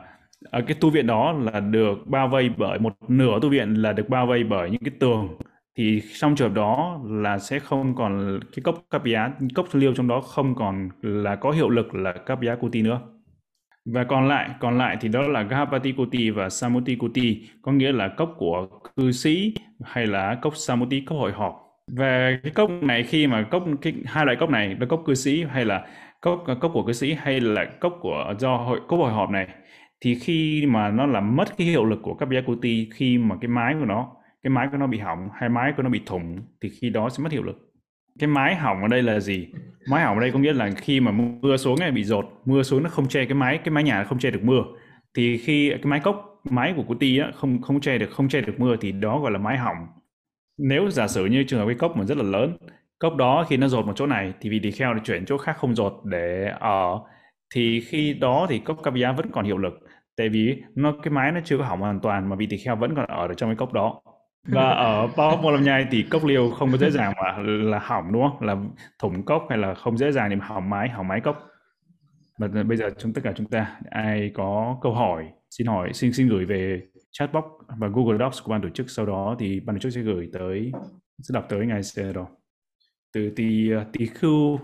[0.51, 3.93] à, cái tu viện đó là được bao vây bởi một nửa tu viện là
[3.93, 5.37] được bao vây bởi những cái tường.
[5.77, 9.93] Thì trong trường hợp đó là sẽ không còn cái cốc capia giá cốc liêu
[9.93, 13.01] trong đó không còn là có hiệu lực là capia giá nữa
[13.85, 17.91] và còn lại còn lại thì đó là Gahapati Kuti và Samuti Kuti có nghĩa
[17.91, 21.59] là cốc của cư sĩ hay là cốc Samuti cốc hội họp.
[21.87, 25.15] Về cái cốc này khi mà cốc cái, hai loại cốc này là cốc cư
[25.15, 25.87] sĩ hay là
[26.21, 29.47] cốc cốc của cư sĩ hay là cốc của do hội cốc hội họp này
[30.01, 33.47] thì khi mà nó làm mất cái hiệu lực của các Kuti khi mà cái
[33.49, 34.11] mái của nó
[34.43, 37.09] cái mái của nó bị hỏng hay mái của nó bị thủng thì khi đó
[37.09, 37.72] sẽ mất hiệu lực
[38.19, 39.47] cái mái hỏng ở đây là gì?
[39.89, 42.63] Mái hỏng ở đây có nghĩa là khi mà mưa xuống này bị dột mưa
[42.63, 44.63] xuống nó không che cái mái cái mái nhà không che được mưa.
[45.15, 48.41] Thì khi cái mái cốc mái của ti á, không không che được không che
[48.41, 49.77] được mưa thì đó gọi là mái hỏng.
[50.57, 52.57] Nếu giả sử như trường hợp cái cốc mà rất là lớn
[52.99, 55.57] cốc đó khi nó dột một chỗ này thì vị tỳ kheo chuyển chỗ khác
[55.57, 56.99] không dột để ở
[57.55, 59.73] thì khi đó thì cốc Kapiya vẫn còn hiệu lực.
[60.17, 62.75] Tại vì nó cái mái nó chưa có hỏng hoàn toàn mà vị tỳ kheo
[62.75, 64.01] vẫn còn ở được trong cái cốc đó
[64.47, 68.13] và ở bao mô nhai thì cốc liêu không có dễ dàng mà là hỏng,
[68.13, 68.41] đúng không?
[68.41, 68.55] Là
[68.99, 71.49] thủng cốc hay là không dễ dàng để mà hỏng mái hỏng mái cốc.
[72.37, 76.13] Và bây giờ chúng, tất cả chúng ta, ai có câu hỏi, xin hỏi, xin
[76.13, 77.43] xin gửi về chatbox
[77.77, 78.89] và Google Docs của ban tổ chức.
[78.89, 80.71] Sau đó thì ban tổ chức sẽ gửi tới,
[81.21, 82.25] sẽ đọc tới ngài rồi
[83.13, 84.59] từ tỷ ờ, tỷ khu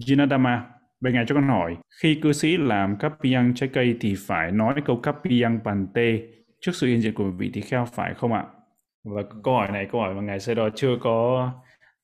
[0.00, 0.60] Jinadama,
[1.00, 4.74] bên ngài cho con hỏi, khi cư sĩ làm kapiyang trái cây thì phải nói
[4.84, 6.18] câu kapiyang pante
[6.60, 8.44] trước sự hiện diện của vị tỳ kheo, phải không ạ?
[9.04, 11.50] Và câu hỏi này câu hỏi mà ngài Sero chưa có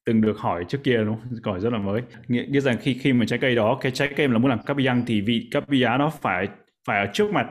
[0.06, 1.32] từng được hỏi trước kia đúng không?
[1.42, 2.02] Câu hỏi rất là mới.
[2.28, 4.50] Nghĩa, biết rằng khi khi mà trái cây đó, cái trái cây mà là muốn
[4.50, 6.48] làm kapiyang thì vị cáp giá nó phải
[6.86, 7.46] phải ở trước mặt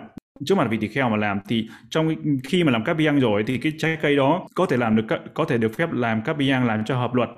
[0.45, 3.43] trước mặt vị tỳ kheo mà làm thì trong khi mà làm cáp biang rồi
[3.47, 6.37] thì cái trái cây đó có thể làm được có thể được phép làm cáp
[6.37, 7.29] biang làm cho hợp luật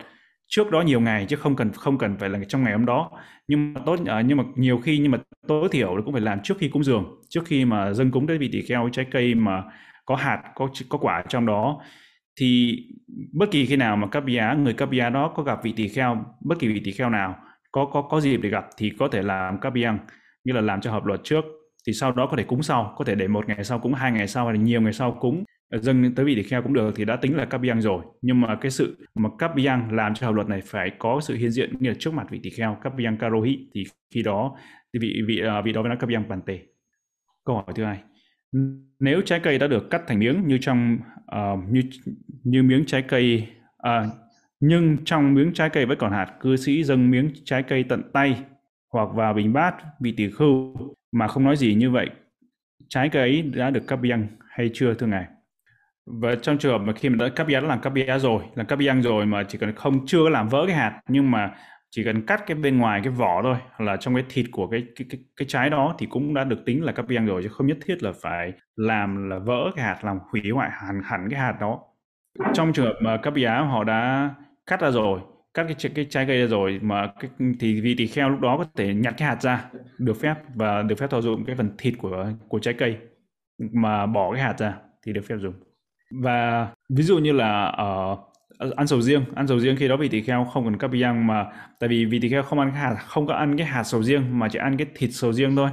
[0.47, 3.11] trước đó nhiều ngày chứ không cần không cần phải là trong ngày hôm đó
[3.47, 6.39] nhưng mà tốt à, nhưng mà nhiều khi nhưng mà tối thiểu cũng phải làm
[6.43, 9.35] trước khi cúng dường trước khi mà dâng cúng tới vị tỳ kheo trái cây
[9.35, 9.63] mà
[10.05, 11.81] có hạt, có có quả trong đó,
[12.39, 12.77] thì
[13.33, 15.87] bất kỳ khi nào mà cấp giá người cấp giá đó có gặp vị tỳ
[15.87, 17.35] kheo, bất kỳ vị tỳ kheo nào
[17.71, 19.99] có có có dịp để gặp thì có thể làm cấp biang
[20.43, 21.45] như là làm cho hợp luật trước,
[21.87, 24.11] thì sau đó có thể cúng sau, có thể để một ngày sau cúng, hai
[24.11, 26.73] ngày sau hay là nhiều ngày sau cúng ờ, dâng tới vị tỳ kheo cũng
[26.73, 28.03] được thì đã tính là cấp biang rồi.
[28.21, 31.35] Nhưng mà cái sự mà cấp biang làm cho hợp luật này phải có sự
[31.35, 34.55] hiện diện như là trước mặt vị tỳ kheo cấp biang karohi, thì khi đó
[34.93, 36.59] thì vị vị ờ, vị đó mới là cấp bản tề
[37.45, 37.99] câu hỏi thứ hai
[38.99, 40.97] nếu trái cây đã được cắt thành miếng như trong
[41.35, 41.81] uh, như
[42.43, 43.47] như miếng trái cây
[43.87, 44.13] uh,
[44.59, 48.01] nhưng trong miếng trái cây vẫn còn hạt cư sĩ dâng miếng trái cây tận
[48.13, 48.43] tay
[48.93, 50.75] hoặc vào bình bát vị tỷ khưu
[51.11, 52.09] mà không nói gì như vậy.
[52.89, 55.25] Trái cây ấy đã được cắp biang hay chưa thưa ngài?
[56.05, 58.43] Và trong trường hợp mà khi mà đã cắp biang đã làm cắp biang rồi
[58.55, 61.55] làm cắp biang rồi mà chỉ cần không chưa làm vỡ cái hạt nhưng mà
[61.95, 64.83] chỉ cần cắt cái bên ngoài cái vỏ thôi là trong cái thịt của cái
[64.95, 67.49] cái cái, cái trái đó thì cũng đã được tính là cắp biang rồi chứ
[67.49, 71.27] không nhất thiết là phải làm là vỡ cái hạt làm hủy hoại hẳn hẳn
[71.29, 71.79] cái hạt đó.
[72.53, 74.29] Trong trường hợp mà cắp giá họ đã
[74.67, 75.19] cắt ra rồi
[75.53, 78.57] cắt cái, cái trái cây ra rồi mà cái, thì vị tỳ kheo lúc đó
[78.57, 79.65] có thể nhặt cái hạt ra
[79.97, 82.97] được phép và được phép thao dụng cái phần thịt của của trái cây
[83.57, 84.73] mà bỏ cái hạt ra
[85.05, 85.53] thì được phép dùng.
[86.21, 88.19] Và ví dụ như là ở uh,
[88.75, 91.45] ăn sầu riêng ăn sầu riêng khi đó vị tỳ kheo không cần kapiang mà
[91.79, 94.03] tại vì vị tỳ kheo không ăn cái hạt không có ăn cái hạt sầu
[94.03, 95.69] riêng mà chỉ ăn cái thịt sầu riêng thôi.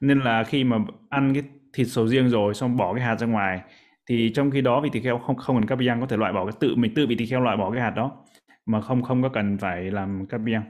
[0.00, 0.78] Nên là khi mà
[1.10, 1.42] ăn cái
[1.72, 3.60] thịt sầu riêng rồi xong bỏ cái hạt ra ngoài
[4.06, 6.44] thì trong khi đó vị tỳ kheo không không cần kapiang có thể loại bỏ
[6.46, 8.12] cái tự mình tự vị tỳ kheo loại bỏ cái hạt đó
[8.66, 10.62] mà không không có cần phải làm cắt biang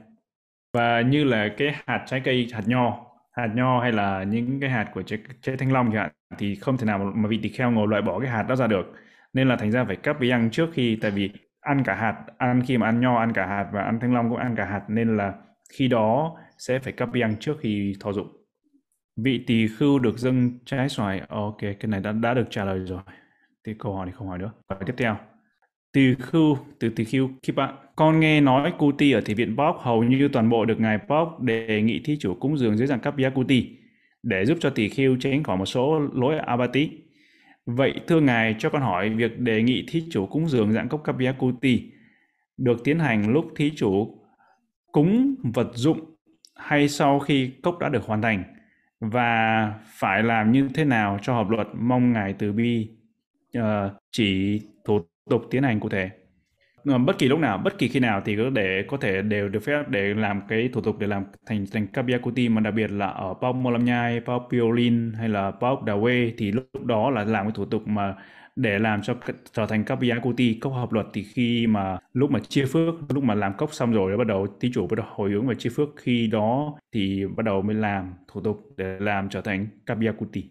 [0.73, 4.69] và như là cái hạt trái cây hạt nho hạt nho hay là những cái
[4.69, 7.49] hạt của trái, trái thanh long chẳng hạn thì không thể nào mà, vị tỳ
[7.49, 8.93] kheo ngồi loại bỏ cái hạt đó ra được.
[9.33, 11.31] Nên là thành ra phải cắt biang trước khi tại vì
[11.65, 14.29] ăn cả hạt, ăn khi mà ăn nho, ăn cả hạt và ăn thanh long
[14.29, 15.33] cũng ăn cả hạt, nên là
[15.73, 18.27] khi đó sẽ phải cắt biang trước khi thọ dụng.
[19.17, 22.79] Vị tỳ khưu được dâng trái xoài, ok, cái này đã đã được trả lời
[22.79, 23.01] rồi.
[23.65, 24.51] Thì câu hỏi này không hỏi nữa.
[24.67, 25.17] Câu hỏi tiếp theo.
[25.93, 29.75] Tỳ khưu, từ tỳ khưu, khi bạn, con nghe nói Kuti ở thị viện Pop
[29.79, 32.99] hầu như toàn bộ được ngài Pop đề nghị thí chủ cúng dường dưới dạng
[32.99, 33.77] cấp Kuti
[34.23, 37.04] để giúp cho tỳ khưu tránh khỏi một số lỗi abati.
[37.65, 41.01] Vậy thưa ngài cho con hỏi việc đề nghị thí chủ cúng dường dạng cốc
[41.03, 41.91] Kapiakuti Kuti
[42.57, 44.19] được tiến hành lúc thí chủ
[44.91, 46.15] cúng vật dụng
[46.55, 48.43] hay sau khi cốc đã được hoàn thành
[48.99, 52.89] và phải làm như thế nào cho hợp luật mong ngài từ bi
[53.57, 53.63] uh,
[54.11, 54.99] chỉ thủ
[55.29, 56.09] tục tiến hành cụ thể?
[56.85, 59.49] Ờ, bất kỳ lúc nào bất kỳ khi nào thì có để có thể đều
[59.49, 62.91] được phép để làm cái thủ tục để làm thành thành Kabiakuti mà đặc biệt
[62.91, 67.45] là ở Pop Molamnyai, Pop Piolin hay là Pop Dawe thì lúc đó là làm
[67.45, 68.15] cái thủ tục mà
[68.55, 69.15] để làm cho
[69.53, 73.35] trở thành Kabiakuti cốc hợp luật thì khi mà lúc mà chia phước lúc mà
[73.35, 75.89] làm cốc xong rồi bắt đầu tí chủ bắt đầu hồi hướng và chia phước
[75.97, 80.43] khi đó thì bắt đầu mới làm thủ tục để làm trở thành Kabiakuti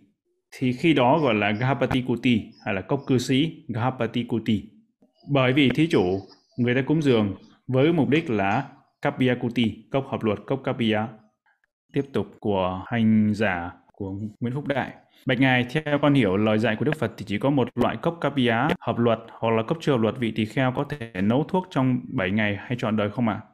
[0.59, 4.74] thì khi đó gọi là Gahapati Kuti hay là cốc cư sĩ Gahapati Kuti.
[5.29, 6.21] Bởi vì thí chủ
[6.57, 7.35] người ta cúng dường
[7.67, 8.69] với mục đích là
[9.03, 10.99] Kapia Kuti, cốc hợp luật, cốc Kapia.
[11.93, 14.93] Tiếp tục của hành giả của Nguyễn Phúc Đại.
[15.27, 17.97] Bạch Ngài, theo con hiểu lời dạy của Đức Phật thì chỉ có một loại
[17.97, 21.23] cốc Kapia hợp luật hoặc là cốc chưa hợp luật vị tỳ kheo có thể
[21.23, 23.41] nấu thuốc trong 7 ngày hay trọn đời không ạ?
[23.43, 23.47] À?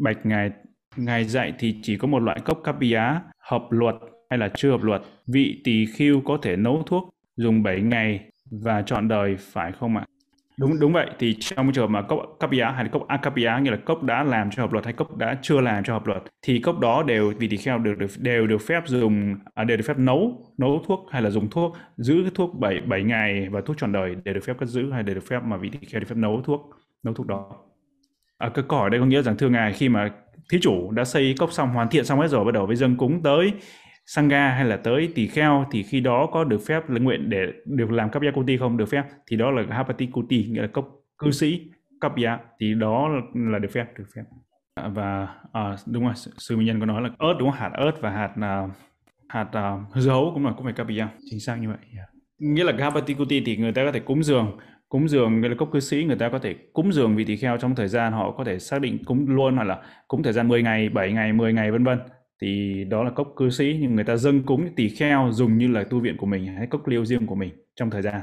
[0.00, 0.50] Bạch Ngài,
[0.96, 3.02] Ngài dạy thì chỉ có một loại cốc kapia
[3.38, 3.94] hợp luật
[4.30, 5.02] hay là chưa hợp luật.
[5.26, 9.96] Vị tỳ khưu có thể nấu thuốc dùng 7 ngày và chọn đời phải không
[9.96, 10.04] ạ?
[10.58, 13.70] Đúng đúng vậy thì trong trường hợp mà cốc kapia hay là cốc akapia như
[13.70, 16.22] là cốc đã làm cho hợp luật hay cốc đã chưa làm cho hợp luật
[16.42, 19.76] thì cốc đó đều vị tỳ kheo được, được đều được phép dùng à, đều
[19.76, 23.48] được phép nấu nấu thuốc hay là dùng thuốc giữ cái thuốc 7 7 ngày
[23.50, 25.70] và thuốc trọn đời đều được phép cất giữ hay đều được phép mà vị
[25.70, 26.70] tỳ kheo được phép nấu thuốc
[27.02, 27.50] nấu thuốc đó.
[28.38, 30.10] À, cái câu hỏi đây có nghĩa rằng thưa ngài khi mà
[30.52, 32.96] thí chủ đã xây cốc xong hoàn thiện xong hết rồi bắt đầu với dân
[32.96, 33.52] cúng tới
[34.06, 37.46] sangha hay là tới tỳ kheo thì khi đó có được phép lãnh nguyện để
[37.64, 38.76] được làm cấp kuti không?
[38.76, 39.02] Được phép.
[39.26, 40.84] Thì đó là hapati kuti nghĩa là cấp
[41.18, 41.60] cư sĩ
[42.00, 42.12] cấp
[42.60, 44.22] thì đó là được phép được phép.
[44.90, 47.60] Và à, đúng rồi sư minh nhân có nói là ớt đúng không?
[47.60, 48.68] Hạt ớt và hạt à,
[49.28, 50.86] hạt à, dấu cũng là cũng phải cấp
[51.30, 52.08] chính xác như vậy yeah.
[52.38, 55.54] nghĩa là hapati kuti thì người ta có thể cúng dường cúng dường nghĩa là
[55.58, 58.12] cốc cư sĩ người ta có thể cúng dường vị tỳ kheo trong thời gian
[58.12, 61.12] họ có thể xác định cúng luôn hoặc là cúng thời gian 10 ngày 7
[61.12, 61.98] ngày 10 ngày vân vân
[62.44, 65.68] thì đó là cốc cư sĩ nhưng người ta dâng cúng tỳ kheo dùng như
[65.68, 68.20] là tu viện của mình hay cốc liêu riêng của mình trong thời gian.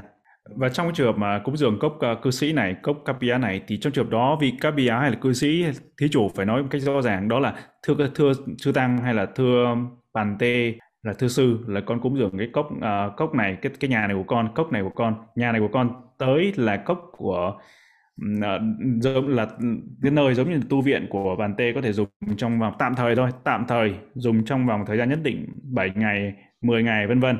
[0.56, 3.38] Và trong cái trường hợp mà cúng dường cốc uh, cư sĩ này cốc capia
[3.38, 5.64] này thì trong trường hợp đó vị capia hay là cư sĩ
[6.00, 9.14] thí chủ phải nói một cách rõ ràng đó là thưa thưa sư tăng hay
[9.14, 9.76] là thưa
[10.14, 13.72] bàn tê là thưa sư là con cúng dường cái cốc uh, cốc này cái
[13.80, 16.76] cái nhà này của con cốc này của con nhà này của con tới là
[16.76, 17.60] cốc của
[18.42, 18.60] Ờ,
[19.00, 19.46] giống là
[20.02, 22.94] cái nơi giống như tu viện của bàn tê có thể dùng trong vòng, tạm
[22.94, 27.06] thời thôi, tạm thời dùng trong vòng thời gian nhất định 7 ngày 10 ngày,
[27.06, 27.38] vân vân.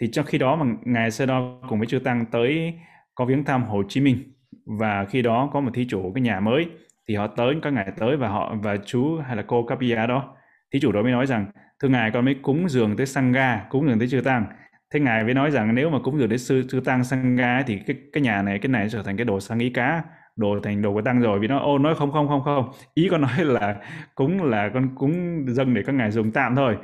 [0.00, 2.74] Thì trong khi đó mà ngài sơ Đo cùng với chư tăng tới
[3.14, 4.32] có viếng thăm Hồ Chí Minh.
[4.66, 6.66] Và khi đó có một thí chủ cái nhà mới,
[7.08, 10.36] thì họ tới các ngài tới và họ và chú hay là cô Capia đó,
[10.72, 11.46] thí chủ đó mới nói rằng,
[11.82, 14.46] thưa ngài, con mới cúng dường tới Sangha, cúng dường tới chư tăng
[14.94, 17.78] thế ngài mới nói rằng nếu mà cúng dường đến sư sư tăng sangha thì
[17.86, 20.02] cái cái nhà này, cái này trở thành cái đồ sang ý cá,
[20.36, 21.38] đồ thành đồ của tăng rồi.
[21.38, 22.70] Vì nó, ô, nói không không không không.
[22.94, 23.76] Ý con nói là
[24.14, 26.76] cúng là con cúng dâng để các ngài dùng tạm thôi.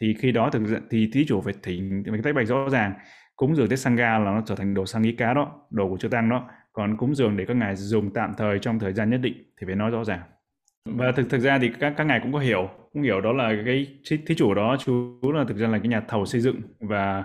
[0.00, 2.92] Thì khi đó thực thì thí chủ phải thỉnh mình tách bạch rõ ràng,
[3.36, 5.96] cúng dường tới sangha là nó trở thành đồ sang ý cá đó, đồ của
[5.96, 6.48] chư tăng đó.
[6.72, 9.66] Còn cúng dường để các ngài dùng tạm thời trong thời gian nhất định thì
[9.66, 10.20] phải nói rõ ràng.
[10.88, 12.68] Và thực thực ra thì các các ngài cũng có hiểu.
[12.92, 13.86] Cũng hiểu đó là cái
[14.26, 17.24] thí chủ đó, chú là thực ra là cái nhà thầu xây dựng và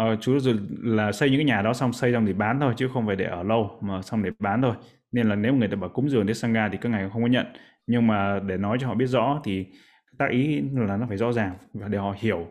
[0.00, 0.38] uh, chú
[0.82, 3.16] là xây những cái nhà đó xong xây xong thì bán thôi chứ không phải
[3.16, 4.74] để ở lâu mà xong để bán thôi.
[5.12, 7.28] Nên là nếu người ta bảo cúng dường đến sangha thì các ngài không có
[7.28, 7.46] nhận.
[7.86, 9.66] Nhưng mà để nói cho họ biết rõ thì
[10.18, 12.46] tác ý là nó phải rõ ràng và để họ hiểu.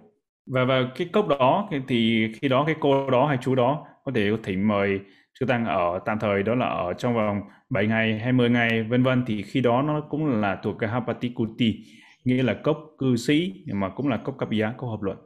[0.47, 4.12] Và và cái cốc đó thì khi đó cái cô đó hay chú đó có
[4.15, 4.99] thể có thỉnh mời
[5.39, 8.84] chư tăng ở tạm thời đó là ở trong vòng 7 ngày hay 10 ngày
[8.84, 9.23] vân vân.
[9.27, 11.75] Thì khi đó nó cũng là thuộc cái hapatikuti
[12.23, 15.17] nghĩa là cốc cư sĩ nhưng mà cũng là cốc kapia cốc hợp luận.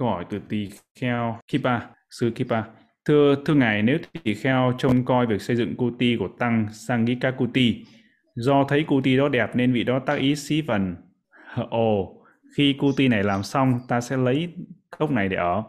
[0.00, 0.68] Câu hỏi từ tỳ
[1.00, 2.62] kheo Kipa, sư Kipa.
[3.04, 7.30] Thưa thưa ngài, nếu tỳ kheo trông coi việc xây dựng kuti của tăng Sangika
[7.30, 7.84] kuti,
[8.34, 10.96] do thấy kuti đó đẹp nên vị đó tác ý xí phần.
[11.70, 12.22] Ồ,
[12.56, 14.48] khi kuti này làm xong, ta sẽ lấy
[14.98, 15.62] cốc này để ở.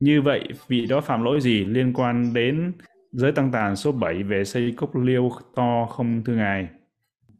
[0.00, 2.72] Như vậy, vị đó phạm lỗi gì liên quan đến
[3.12, 6.68] giới tăng tàn số 7 về xây cốc liêu to không thưa ngài?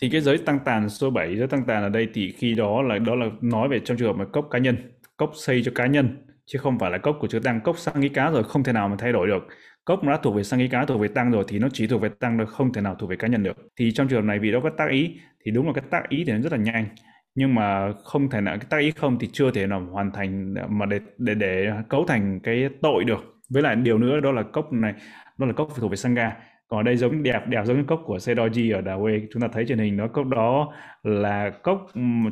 [0.01, 2.83] Thì cái giới tăng tàn số 7, giới tăng tàn ở đây thì khi đó
[2.83, 4.77] là đó là nói về trong trường hợp mà cốc cá nhân,
[5.16, 7.61] cốc xây cho cá nhân chứ không phải là cốc của chữ tăng.
[7.61, 9.46] Cốc sang ý cá rồi không thể nào mà thay đổi được.
[9.85, 12.02] Cốc đã thuộc về sang ý cá, thuộc về tăng rồi thì nó chỉ thuộc
[12.02, 13.56] về tăng rồi không thể nào thuộc về cá nhân được.
[13.76, 16.09] Thì trong trường hợp này vì đó có tác ý, thì đúng là cái tác
[16.09, 16.87] ý thì nó rất là nhanh.
[17.35, 20.54] Nhưng mà không thể nào, cái tác ý không thì chưa thể nào hoàn thành,
[20.68, 23.20] mà để để để cấu thành cái tội được.
[23.50, 24.94] Với lại điều nữa đó là cốc này,
[25.38, 26.37] đó là cốc thuộc về sangha
[26.68, 29.20] còn ở đây giống đẹp đẹp giống cái cốc của Sedoji ở Đà Quê.
[29.32, 31.87] Chúng ta thấy trên hình đó, cốc đó là cốc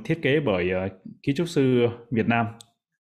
[0.04, 0.88] thiết kế bởi ờ,
[1.22, 2.46] kiến trúc sư Việt Nam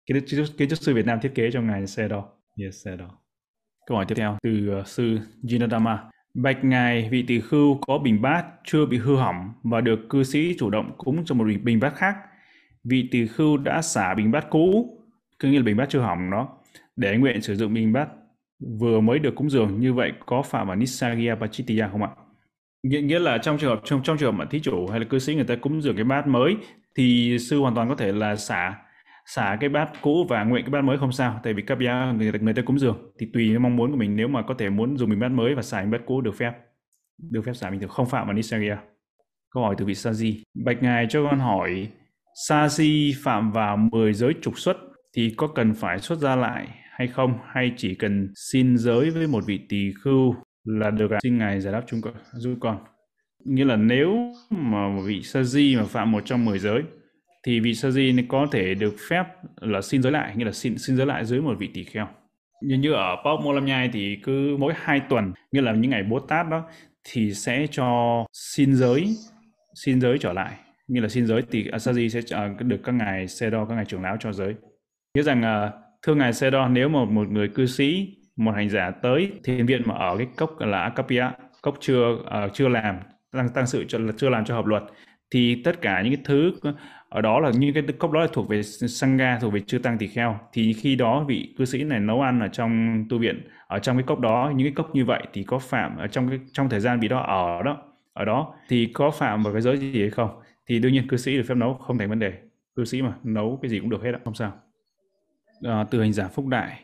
[0.05, 2.95] kiến trúc, kiến trúc sư Việt Nam thiết kế cho ngài xe đó yes xe
[2.97, 3.19] đó
[3.87, 5.97] câu hỏi tiếp theo từ uh, sư Jinadama
[6.33, 10.23] Bạch ngài vị tỷ khưu có bình bát chưa bị hư hỏng và được cư
[10.23, 12.15] sĩ chủ động cúng cho một bình bát khác.
[12.83, 14.97] Vị tỷ khưu đã xả bình bát cũ,
[15.39, 16.57] cứ như là bình bát chưa hỏng đó,
[16.95, 18.09] để nguyện sử dụng bình bát
[18.79, 22.09] vừa mới được cúng dường như vậy có phạm vào Nisagya Pachitiya không ạ?
[22.83, 25.05] Nghĩa, nghĩa là trong trường hợp trong trong trường hợp mà thí chủ hay là
[25.09, 26.55] cư sĩ người ta cúng dường cái bát mới
[26.95, 28.75] thì sư hoàn toàn có thể là xả
[29.25, 31.91] xả cái bát cũ và nguyện cái bát mới không sao tại vì các bia
[32.17, 33.11] người ta, người ta cúng dường.
[33.19, 35.55] Thì tùy mong muốn của mình nếu mà có thể muốn dùng mình bát mới
[35.55, 36.53] và xả mình bát cũ được phép.
[37.31, 38.75] Được phép xả bình thường không phạm vào Nisaria
[39.53, 40.41] câu hỏi từ vị Saji.
[40.65, 41.87] Bạch ngài cho con hỏi
[42.49, 44.77] Saji phạm vào 10 giới trục xuất
[45.15, 47.39] thì có cần phải xuất ra lại hay không?
[47.45, 51.19] Hay chỉ cần xin giới với một vị tỳ khưu là được à?
[51.23, 52.77] xin ngài giải đáp chúng con giúp con.
[53.45, 54.17] Nghĩa là nếu
[54.49, 56.83] mà một vị di mà phạm một trong 10 giới
[57.43, 59.23] thì vị sa di có thể được phép
[59.61, 62.07] là xin giới lại nghĩa là xin xin giới lại dưới một vị tỷ kheo.
[62.61, 66.03] Như như ở Pop Mô Nhai thì cứ mỗi hai tuần như là những ngày
[66.03, 66.63] Bố Tát đó
[67.03, 69.15] thì sẽ cho xin giới
[69.75, 70.53] xin giới trở lại.
[70.87, 74.17] Như là xin giới thì Asaji sẽ được các ngài Sedo các ngài trưởng lão
[74.19, 74.55] cho giới.
[75.15, 75.71] Nghĩa rằng à,
[76.01, 79.81] thưa ngài Sedo nếu mà một người cư sĩ một hành giả tới thiền viện
[79.85, 81.25] mà ở cái cốc là Akapia
[81.61, 82.99] cốc chưa uh, chưa làm
[83.31, 84.83] tăng tăng sự cho, chưa làm cho hợp luật
[85.33, 86.53] thì tất cả những cái thứ
[87.09, 89.97] ở đó là những cái cốc đó là thuộc về sangha thuộc về chư tăng
[89.97, 90.39] tỳ kheo.
[90.53, 93.97] Thì khi đó vị cư sĩ này nấu ăn ở trong tu viện ở trong
[93.97, 96.69] cái cốc đó những cái cốc như vậy thì có phạm ở trong cái trong
[96.69, 97.77] thời gian bị đó ở đó
[98.13, 100.29] ở đó thì có phạm vào cái giới gì hay không?
[100.67, 102.33] Thì đương nhiên cư sĩ được phép nấu không thành vấn đề.
[102.75, 104.53] Cư sĩ mà nấu cái gì cũng được hết đó, không sao.
[105.63, 106.79] À, từ hành giả phúc đại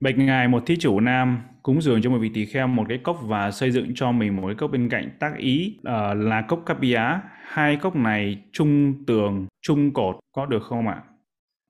[0.00, 2.98] bạch ngài một thí chủ nam cúng dường cho một vị tỳ kheo một cái
[2.98, 5.10] cốc và xây dựng cho mình một cái cốc bên cạnh.
[5.18, 7.00] Tác ý uh, là cốc Kapia
[7.44, 10.16] hai cốc này chung tường chung cột.
[10.32, 11.02] Có được không ạ?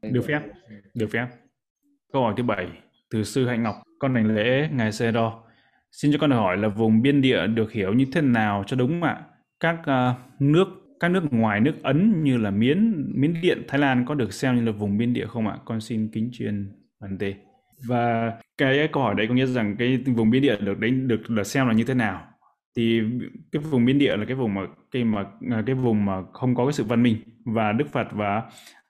[0.03, 0.41] Được phép.
[0.95, 1.27] Được phép.
[2.13, 2.67] Câu hỏi thứ bảy
[3.11, 3.75] từ sư hạnh ngọc.
[3.99, 5.43] Con đảnh lễ ngài Sê Đo.
[5.93, 9.03] Xin cho con hỏi là vùng biên địa được hiểu như thế nào cho đúng
[9.03, 9.21] ạ?
[9.61, 10.69] Các uh, nước
[11.01, 14.57] các nước ngoài nước Ấn như là Miến, Miến Điện, Thái Lan có được xem
[14.57, 15.57] như là vùng biên địa không ạ?
[15.65, 17.35] Con xin kính truyền bản tề
[17.87, 21.31] và cái câu hỏi đấy có nghĩa rằng cái vùng biên địa được đánh, được
[21.31, 22.27] là xem là như thế nào?
[22.77, 23.01] Thì
[23.53, 24.61] cái vùng biên địa là cái vùng mà,
[24.91, 28.09] cái mà à, cái vùng mà không có cái sự văn minh và Đức Phật
[28.13, 28.43] và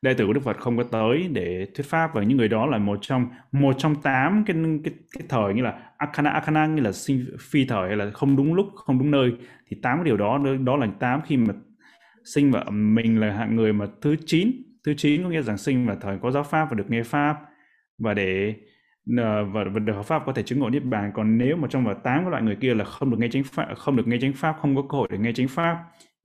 [0.03, 2.66] đệ tử của Đức Phật không có tới để thuyết pháp và những người đó
[2.66, 6.82] là một trong một trong tám cái cái cái thời như là akana akana như
[6.82, 9.32] là sinh, phi thời hay là không đúng lúc, không đúng nơi.
[9.68, 11.55] Thì tám cái điều đó đó là tám khi mà
[12.24, 14.53] sinh và mình là hạng người mà thứ chín
[14.84, 17.36] thứ chín có nghĩa rằng sinh và thời có giáo pháp và được nghe pháp.
[17.99, 18.55] Và để
[19.07, 21.11] và, và được hợp pháp có thể chứng ngộ niết bàn.
[21.14, 23.42] Còn nếu mà trong vào tám các loại người kia là không được nghe chánh
[23.44, 25.84] pháp không được nghe chánh pháp không có cơ hội để nghe chánh pháp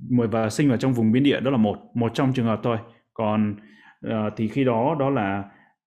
[0.09, 2.78] và sinh vào trong vùng biên địa đó là một một trong trường hợp thôi.
[3.13, 3.55] Còn
[4.07, 5.43] uh, thì khi đó đó là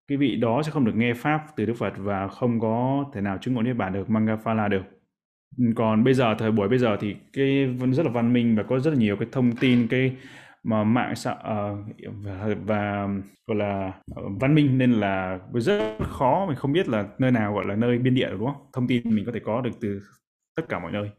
[0.09, 3.21] cái vị đó sẽ không được nghe pháp từ Đức Phật và không có thể
[3.21, 4.83] nào chứng ngộ niết bàn được Mangaphala được.
[5.77, 8.79] Còn bây giờ thời buổi bây giờ thì cái rất là văn minh và có
[8.79, 10.13] rất là nhiều cái thông tin cái
[10.63, 11.79] mà mạng xã uh,
[12.25, 13.09] và, và
[13.47, 17.55] gọi là ờ, văn minh nên là rất khó mình không biết là nơi nào
[17.55, 18.67] gọi là nơi biên địa đúng không?
[18.73, 20.01] Thông tin mình có thể có được từ
[20.57, 21.11] tất cả mọi nơi.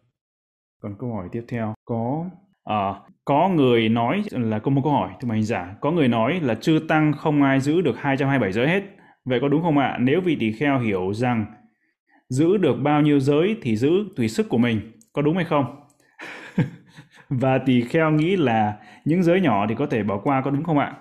[0.81, 2.25] Còn câu hỏi tiếp theo có
[2.63, 2.93] à,
[3.25, 6.55] có người nói là có một câu hỏi thưa hành giả có người nói là
[6.55, 8.83] chư tăng không ai giữ được 227 giới hết.
[9.25, 9.97] Vậy có đúng không ạ?
[9.99, 11.45] Nếu vị tỳ kheo hiểu rằng
[12.29, 15.78] giữ được bao nhiêu giới thì giữ tùy sức của mình có đúng hay không?
[17.29, 20.63] Và tỳ kheo nghĩ là những giới nhỏ thì có thể bỏ qua, có đúng
[20.63, 20.93] không ạ?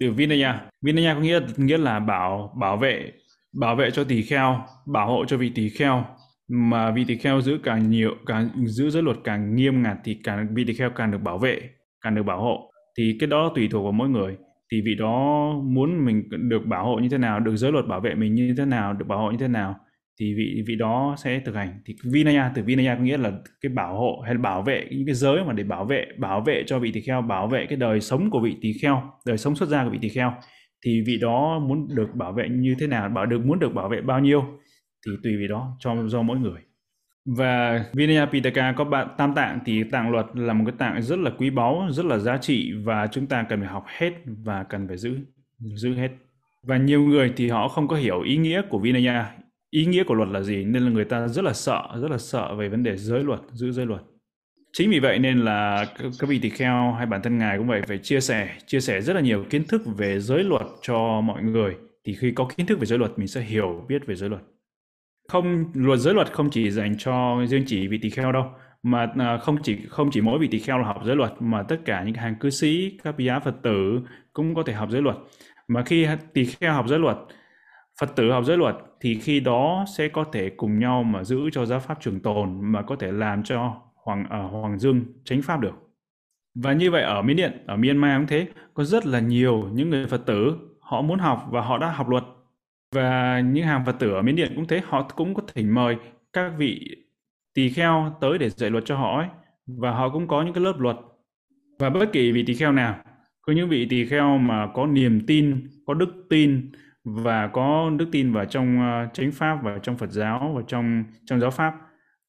[0.00, 0.60] Từ Vinaya.
[0.82, 3.12] Vinaya có nghĩa nghĩa là bảo bảo vệ
[3.52, 6.04] bảo vệ cho tỳ kheo, bảo hộ cho vị tỳ kheo.
[6.48, 10.20] Mà vị tỳ kheo giữ càng nhiều, càng, giữ giới luật càng nghiêm ngặt thì
[10.24, 11.60] càng, vị tỳ kheo càng được bảo vệ,
[12.00, 12.70] càng được bảo hộ.
[12.98, 14.36] Thì cái đó tùy thuộc vào mỗi người.
[14.72, 18.00] Thì vị đó muốn mình được bảo hộ như thế nào, được giới luật bảo
[18.00, 19.76] vệ mình như thế nào, được bảo hộ như thế nào
[20.20, 21.80] thì vị vị đó sẽ thực hành.
[21.86, 25.06] Thì vinaya từ vinaya có nghĩa là cái bảo hộ hay là bảo vệ những
[25.06, 27.78] cái giới mà để bảo vệ bảo vệ cho vị tỳ kheo bảo vệ cái
[27.78, 30.34] đời sống của vị tỳ kheo đời sống xuất gia của vị tỳ kheo.
[30.84, 33.88] Thì vị đó muốn được bảo vệ như thế nào bảo được muốn được bảo
[33.88, 34.44] vệ bao nhiêu
[35.06, 36.60] thì tùy vị đó cho do mỗi người.
[37.36, 41.18] Và Vinaya Pitaka có bạn tam tạng thì tạng luật là một cái tạng rất
[41.18, 44.12] là quý báu, rất là giá trị và chúng ta cần phải học hết
[44.44, 45.18] và cần phải giữ
[45.58, 46.08] giữ hết.
[46.62, 49.26] Và nhiều người thì họ không có hiểu ý nghĩa của Vinaya,
[49.70, 50.64] ý nghĩa của luật là gì?
[50.64, 53.40] Nên là người ta rất là sợ, rất là sợ về vấn đề giới luật,
[53.52, 54.02] giữ giới luật.
[54.72, 57.82] Chính vì vậy nên là các vị tỳ kheo hay bản thân ngài cũng vậy,
[57.86, 61.42] phải chia sẻ chia sẻ rất là nhiều kiến thức về giới luật cho mọi
[61.42, 61.76] người.
[62.04, 64.42] Thì khi có kiến thức về giới luật, mình sẽ hiểu biết về giới luật.
[65.28, 68.44] Không, luật giới luật không chỉ dành cho riêng chỉ vị tỳ kheo đâu,
[68.82, 71.62] mà à, không chỉ không chỉ mỗi vị tỳ kheo là học giới luật, mà
[71.62, 74.00] tất cả những hàng cư sĩ, các vị phật tử
[74.32, 75.16] cũng có thể học giới luật.
[75.68, 77.16] Mà khi tỳ kheo học giới luật
[78.00, 81.50] Phật tử học giới luật thì khi đó sẽ có thể cùng nhau mà giữ
[81.52, 85.04] cho giáo pháp trường tồn mà có thể làm cho Hoàng ở uh, Hoàng Dương
[85.24, 85.74] tránh pháp được.
[86.54, 89.90] Và như vậy ở Miến Điện, ở Myanmar cũng thế, có rất là nhiều những
[89.90, 92.24] người Phật tử họ muốn học và họ đã học luật.
[92.94, 95.96] Và những hàng Phật tử ở Miến Điện cũng thế, họ cũng có thể mời
[96.32, 96.96] các vị
[97.54, 99.28] tỳ kheo tới để dạy luật cho họ ấy.
[99.66, 100.96] Và họ cũng có những cái lớp luật.
[101.78, 102.98] Và bất kỳ vị tỳ kheo nào,
[103.42, 106.70] có những vị tỳ kheo mà có niềm tin, có đức tin,
[107.14, 111.04] và có đức tin vào trong uh, chánh pháp và trong Phật giáo và trong
[111.26, 111.74] trong giáo pháp.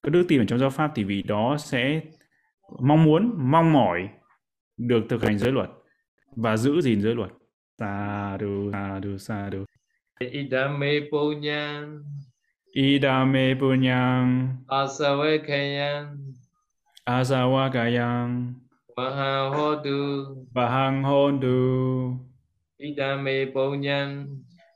[0.02, 2.00] Có đức tin vào trong giáo pháp thì vị đó sẽ
[2.80, 4.08] mong muốn mong mỏi
[4.76, 5.68] được thực hành giới luật
[6.36, 7.30] và giữ gìn giới luật.
[7.80, 9.64] Sa du sa du sa du
[10.20, 12.04] idame punyan
[12.76, 16.36] idame punyan asavakayan
[17.08, 18.52] asawakayang
[18.92, 20.00] vahang hodu
[20.52, 21.56] vahang hodu
[22.76, 24.28] idame punyan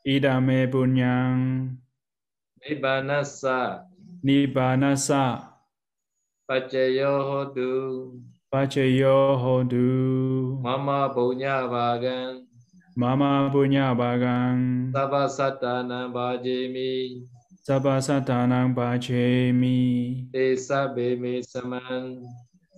[0.05, 1.73] idame punyang
[2.61, 3.89] Nibbanasa
[4.23, 5.49] Nibbanasa
[6.45, 7.73] Pachayo hotu
[8.55, 10.63] Pachayo hodu.
[10.63, 12.47] Mama punya bagan.
[12.95, 14.95] Mama punya bagang.
[14.95, 17.27] Sabha satana bhajemi.
[17.67, 20.31] Sabha satanang bhajemi.
[20.31, 22.23] Te sabbe me saman.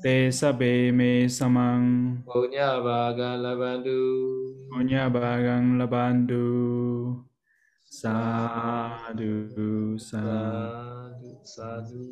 [0.03, 2.17] Te sabbe me samang.
[2.29, 4.01] Punya bagan labandu.
[4.69, 6.47] Punya bagang labandu.
[7.89, 9.49] Sadhu,
[9.97, 12.05] sadhu, sadhu.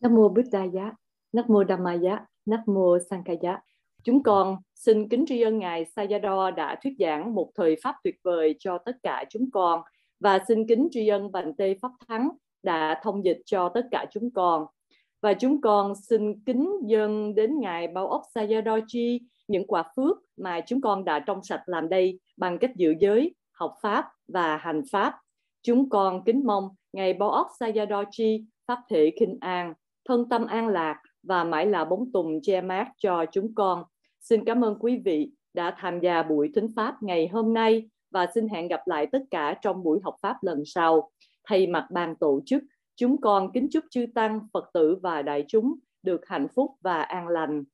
[0.00, 0.90] Nam mô Buddha giá,
[1.32, 3.62] Nam mô Dhammaya, Nam mô Sankhaya.
[4.04, 8.14] Chúng con xin kính tri ân Ngài Sayadaw đã thuyết giảng một thời pháp tuyệt
[8.22, 9.80] vời cho tất cả chúng con
[10.20, 12.28] và xin kính tri ân Bành Tê Pháp Thắng
[12.62, 14.66] đã thông dịch cho tất cả chúng con.
[15.22, 19.18] Và chúng con xin kính dâng đến Ngài Bao ốc Sayadaw
[19.48, 23.34] những quả phước mà chúng con đã trong sạch làm đây bằng cách giữ giới,
[23.52, 25.14] học Pháp và hành Pháp.
[25.62, 29.74] Chúng con kính mong Ngài Bao ốc Sayadaw Pháp thể kinh an,
[30.08, 33.84] thân tâm an lạc và mãi là bóng tùng che mát cho chúng con.
[34.20, 38.26] Xin cảm ơn quý vị đã tham gia buổi thính Pháp ngày hôm nay và
[38.34, 41.10] xin hẹn gặp lại tất cả trong buổi học Pháp lần sau.
[41.44, 42.62] Thay mặt ban tổ chức,
[42.96, 47.02] chúng con kính chúc chư Tăng, Phật tử và đại chúng được hạnh phúc và
[47.02, 47.64] an lành.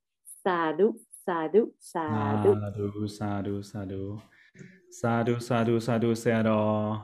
[0.43, 0.95] Sa đúc,
[1.25, 2.55] sa đúc, sa đúc.
[2.61, 4.17] Sadhu, sadhu, sadhu.
[5.01, 6.95] Sadhu, sadhu, sadhu, sadhu.